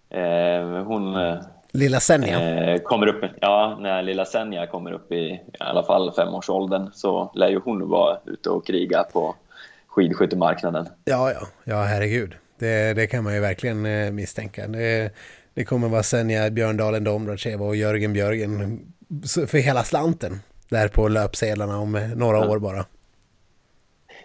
[0.09, 1.15] eh, hon...
[1.15, 1.37] Eh,
[1.71, 2.41] lilla Senja?
[2.41, 7.31] Eh, kommer upp, ja, när lilla Senja kommer upp i, i alla fall femårsåldern så
[7.35, 9.35] lär ju hon vara ute och kriga på
[9.93, 10.87] skidskyttemarknaden.
[11.05, 12.35] Ja, ja, ja herregud.
[12.59, 14.67] Det, det kan man ju verkligen eh, misstänka.
[14.67, 15.13] Det,
[15.53, 18.79] det kommer vara Senja, Björndalen, Domracheva och Jörgen Björgen
[19.47, 20.39] för hela slanten
[20.69, 22.49] där på löpsedlarna om några ja.
[22.49, 22.85] år bara.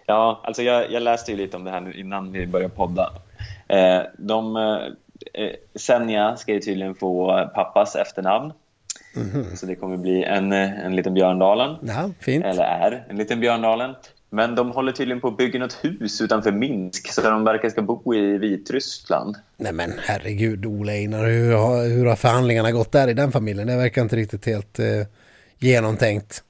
[0.05, 3.13] Ja, alltså jag, jag läste ju lite om det här innan vi började podda.
[3.67, 4.55] Eh, de,
[5.33, 8.53] eh, Senja ska ju tydligen få pappas efternamn.
[9.15, 9.55] Mm -hmm.
[9.55, 11.75] Så det kommer bli en, en liten Björndalen.
[11.81, 12.45] Ja, fint.
[12.45, 13.95] Eller är en liten Björndalen.
[14.29, 17.81] Men de håller tydligen på att bygga något hus utanför Minsk så de verkar ska
[17.81, 19.35] bo i Vitryssland.
[19.57, 23.67] Nej men herregud Ola Einar, hur har, hur har förhandlingarna gått där i den familjen?
[23.67, 24.85] Det verkar inte riktigt helt eh,
[25.57, 26.43] genomtänkt.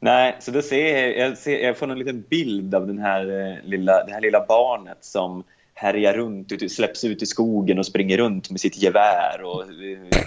[0.00, 3.40] Nej, så då ser jag, jag, ser, jag får en liten bild av den här,
[3.40, 8.18] eh, lilla, det här lilla barnet som härjar runt, släpps ut i skogen och springer
[8.18, 10.22] runt med sitt gevär och eh,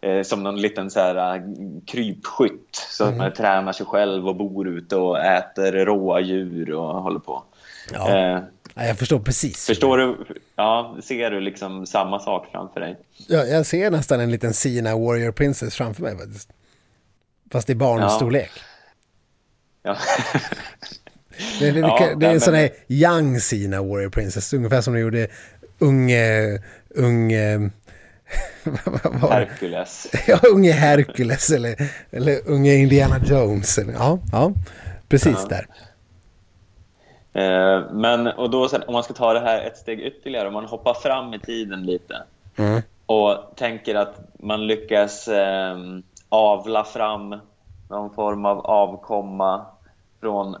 [0.00, 1.42] eh som någon liten så här, eh,
[1.86, 3.32] krypskytt som mm.
[3.32, 7.42] tränar sig själv och bor ute och äter råa djur och håller på.
[7.92, 8.36] Ja.
[8.36, 8.42] Eh,
[8.74, 9.66] jag förstår precis.
[9.66, 10.16] Förstår du?
[10.56, 12.96] Ja, ser du liksom samma sak framför dig?
[13.28, 16.50] Ja, jag ser nästan en liten Sina Warrior Princess framför mig faktiskt.
[17.52, 18.50] Fast i barnstorlek.
[18.54, 18.60] Ja.
[19.82, 19.96] Ja.
[21.60, 25.00] det, det, det, det är en sån här young Sina Warrior Princess, ungefär som de
[25.00, 25.28] gjorde
[25.78, 26.62] unge,
[26.94, 27.70] unge
[29.30, 30.06] Hercules.
[30.26, 31.76] Ja, unge Hercules eller,
[32.10, 33.78] eller unge Indiana Jones.
[33.78, 34.52] Eller, ja, ja,
[35.08, 35.56] precis ja.
[35.56, 35.66] där.
[37.32, 40.54] Eh, men och då sen, om man ska ta det här ett steg ytterligare, om
[40.54, 42.22] man hoppar fram i tiden lite
[42.56, 42.82] mm.
[43.06, 45.76] och tänker att man lyckas eh,
[46.28, 47.36] avla fram
[47.90, 49.66] någon form av avkomma
[50.20, 50.56] från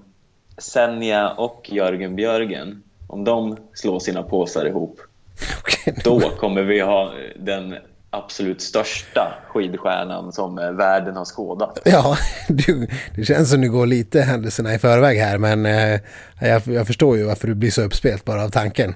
[0.58, 5.00] Senja och Jörgen Björgen, om de slår sina påsar ihop,
[6.04, 7.74] då kommer vi ha den
[8.10, 11.78] absolut största skidstjärnan som världen har skådat.
[11.84, 12.16] Ja,
[12.48, 16.00] du, det känns som du går lite händelserna i förväg här, men eh,
[16.40, 18.94] jag, jag, förstår ju varför du blir så uppspelt bara av tanken.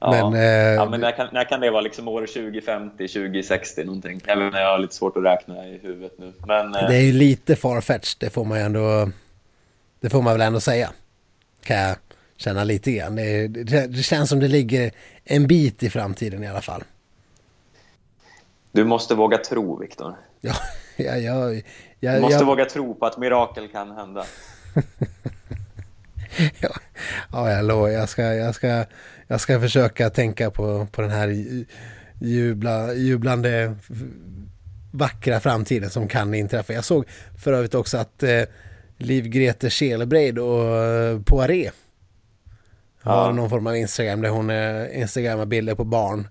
[0.00, 1.80] Ja, men, eh, ja, men när, kan, när kan det vara?
[1.80, 4.20] Liksom år 2050, 2060 någonting?
[4.26, 6.32] Även när jag har lite svårt att räkna i huvudet nu.
[6.46, 9.10] Men, eh, det är ju lite farfetched, det får man ju ändå...
[10.00, 10.90] Det får man väl ändå säga.
[11.64, 11.96] Kan jag
[12.36, 13.16] känna lite grann.
[13.16, 14.92] Det, det, det känns som det ligger
[15.24, 16.84] en bit i framtiden i alla fall.
[18.72, 20.14] Du måste våga tro, Viktor.
[20.40, 20.54] Ja,
[20.96, 21.52] ja, ja,
[22.00, 22.46] ja, du måste jag...
[22.46, 24.24] våga tro på att mirakel kan hända.
[26.60, 26.70] ja,
[27.32, 27.88] ja, jag lovar.
[27.88, 28.84] Jag ska, jag ska
[29.26, 31.44] jag ska försöka tänka på, på den här
[32.20, 33.74] jubla, jublande
[34.90, 36.72] vackra framtiden som kan inträffa.
[36.72, 37.04] Jag såg
[37.38, 38.42] för övrigt också att eh,
[38.98, 41.70] Liv Grete Schelebreid och eh, Poiré
[43.04, 46.28] har någon form av Instagram där hon eh, instagrammar bilder på barn.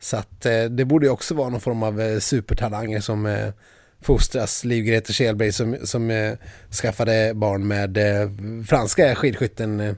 [0.00, 3.52] Så att eh, det borde ju också vara någon form av eh, supertalanger som
[4.02, 4.64] fostras.
[4.64, 6.36] Liv Grete Schelebreid som, som
[6.82, 7.98] skaffade barn med
[8.68, 9.96] franska skidskytten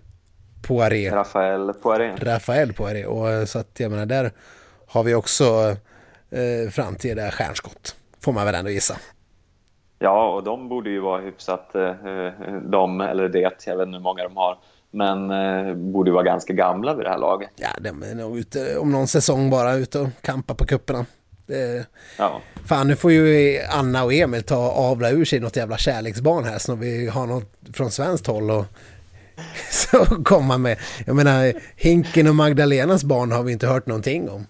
[0.63, 1.11] Poiré.
[1.11, 2.15] Rafael Poiré.
[2.21, 3.07] Rafael Poiré.
[3.07, 4.33] Och så att jag menar där
[4.87, 5.77] har vi också
[6.31, 7.97] eh, framtida stjärnskott.
[8.21, 8.97] Får man väl ändå gissa.
[9.99, 11.93] Ja, och de borde ju vara hyfsat, eh,
[12.63, 14.59] de eller det, jag vet inte hur många de har.
[14.91, 17.51] Men eh, borde ju vara ganska gamla vid det här laget.
[17.57, 21.07] Ja, de är nog ute om någon säsong bara ute och kampa på kupperna.
[21.47, 21.87] Det,
[22.19, 22.41] ja.
[22.67, 26.59] Fan, nu får ju Anna och Emil ta avla ur sig något jävla kärleksbarn här
[26.59, 28.65] så vi har något från svenskt håll och
[29.71, 30.79] så komma med.
[31.07, 34.47] Jag menar, Hinken och Magdalenas barn har vi inte hört någonting om.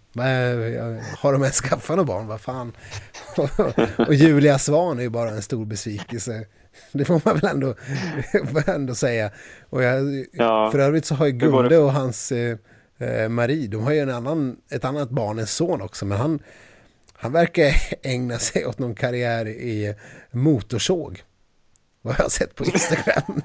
[1.19, 2.27] Har de ens skaffat några barn?
[2.27, 2.73] Vad fan?
[4.07, 6.47] Och Julia Svan är ju bara en stor besvikelse.
[6.93, 7.75] Det får man väl ändå,
[8.73, 9.31] ändå säga.
[9.71, 10.71] Och jag, ja.
[10.73, 12.57] För övrigt så har ju Gunde och hans eh,
[12.99, 16.07] eh, Marie, de har ju en annan, ett annat barn, en son också.
[16.07, 16.43] Men han,
[17.13, 19.95] han verkar ägna sig åt någon karriär i
[20.31, 21.23] motorsåg.
[22.03, 23.43] Vad jag har sett på Instagram.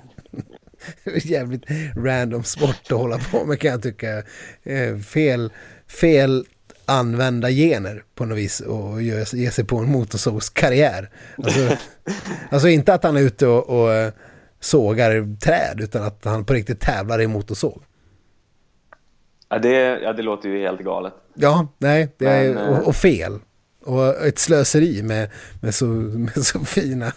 [1.23, 1.63] jävligt
[1.95, 4.23] random sport att hålla på med kan jag tycka.
[4.63, 5.51] Eh, fel,
[5.87, 6.45] fel
[6.85, 11.09] använda gener på något vis och ge, ge sig på en motorsågskarriär.
[11.37, 11.77] Alltså,
[12.49, 14.13] alltså inte att han är ute och, och eh,
[14.59, 17.83] sågar träd utan att han på riktigt tävlar i motorsåg.
[19.49, 21.13] Ja det, ja, det låter ju helt galet.
[21.33, 23.39] Ja, nej, det är, Men, och, och, fel.
[23.85, 25.29] Och ett slöseri med,
[25.61, 27.11] med, så, med så fina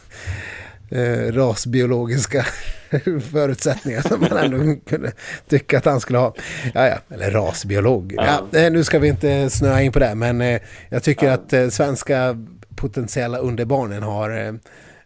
[0.91, 2.47] eh, rasbiologiska
[3.33, 5.13] förutsättningar som man ändå kunde
[5.49, 6.35] tycka att han skulle ha.
[6.75, 8.15] Ja, ja, eller rasbiolog.
[8.17, 8.47] Ja.
[8.51, 11.69] ja nu ska vi inte snöa in på det, men eh, jag tycker att eh,
[11.69, 12.37] svenska
[12.77, 14.61] potentiella underbarnen har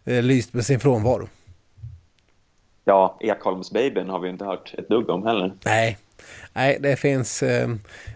[0.05, 1.27] eh, lyst med sin frånvaro.
[2.85, 5.53] Ja, Ekholmsbabyn har vi inte hört ett dugg om heller.
[5.65, 5.97] Nej,
[6.53, 7.43] Nej det, finns,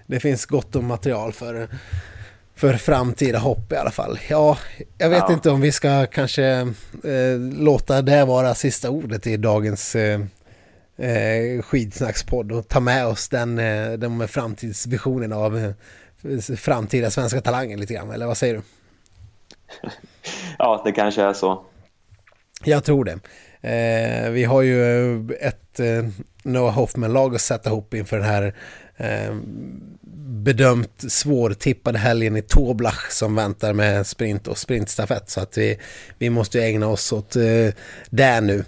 [0.06, 1.68] det finns gott om material för
[2.58, 4.20] för framtida hopp i alla fall.
[4.30, 4.58] Ja,
[4.98, 5.34] jag vet ja.
[5.34, 6.46] inte om vi ska kanske
[7.04, 10.22] eh, låta det vara sista ordet i dagens eh,
[10.98, 17.78] eh, skidsnackspodd och ta med oss den, eh, de framtidsvisionerna av eh, framtida svenska talanger
[17.78, 18.62] lite grann, eller vad säger du?
[20.60, 21.66] Ja, det kanske är så.
[22.64, 23.20] Jag tror det.
[23.62, 26.06] Eh, vi har ju ett eh,
[26.44, 28.54] Noah Hoffman-lag att sätta ihop inför den här
[28.98, 29.36] eh,
[30.28, 35.30] bedömt svårtippade helgen i Toblach som väntar med sprint och sprintstafett.
[35.30, 35.80] Så att vi,
[36.18, 37.74] vi måste ägna oss åt eh,
[38.10, 38.64] det nu.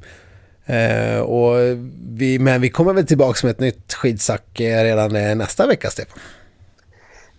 [0.66, 1.78] Eh, och
[2.10, 6.20] vi, men vi kommer väl tillbaka med ett nytt skidsnack redan eh, nästa vecka, Stefan?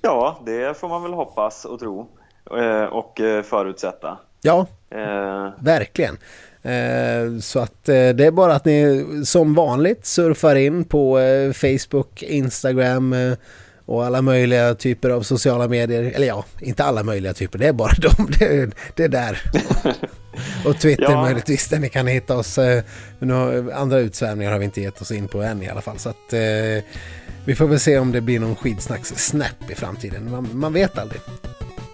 [0.02, 2.08] Ja, det får man väl hoppas och tro
[2.56, 4.18] eh, och eh, förutsätta.
[4.42, 5.48] Ja, eh.
[5.58, 6.18] verkligen.
[6.62, 11.18] Eh, så att det är bara att ni som vanligt surfar in på
[11.54, 13.14] Facebook, Instagram
[13.91, 16.12] och alla möjliga typer av sociala medier.
[16.14, 18.30] Eller ja, inte alla möjliga typer, det är bara de.
[18.38, 19.43] Det, det är där.
[20.64, 21.22] och Twitter ja.
[21.22, 22.59] möjligtvis, där ni kan hitta oss.
[23.74, 25.99] andra utsvävningar har vi inte gett oss in på än i alla fall.
[25.99, 26.34] Så att
[27.45, 30.30] vi får väl se om det blir någon skidsnacks-snap i framtiden.
[30.30, 31.20] Man, man vet aldrig.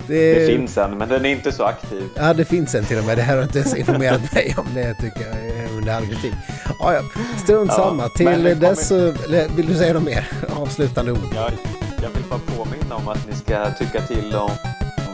[0.06, 0.34] Det...
[0.34, 0.46] det...
[0.46, 2.02] finns en, men den är inte så aktiv.
[2.14, 3.18] Ja, det finns en till och med.
[3.18, 6.34] Det här har inte ens informerat mig om det, tycker jag, under all kritik.
[6.80, 7.00] Ja, ja.
[7.44, 8.08] Strunt samma.
[8.08, 9.14] Till dess så...
[9.56, 10.28] Vill du säga något mer?
[10.56, 11.18] Avslutande ord.
[11.34, 11.50] Ja,
[12.02, 14.50] jag vill bara påminna om att ni ska tycka till om,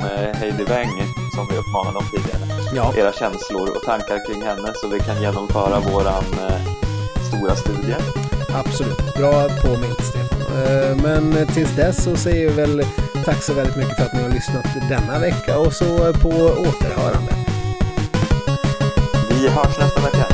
[0.01, 0.93] eh, Heidi Weng,
[1.35, 2.45] som vi uppmanade om tidigare.
[2.75, 2.95] Ja.
[2.97, 6.61] Era känslor och tankar kring henne så vi kan genomföra våran eh,
[7.29, 7.97] stora studie.
[8.55, 9.15] Absolut.
[9.15, 10.41] Bra påmint, Stefan.
[10.41, 12.85] Eh, men tills dess så säger vi väl
[13.25, 16.29] tack så väldigt mycket för att ni har lyssnat denna vecka och så på
[16.69, 17.33] återhörande.
[19.31, 20.27] Vi hörs nästa vecka.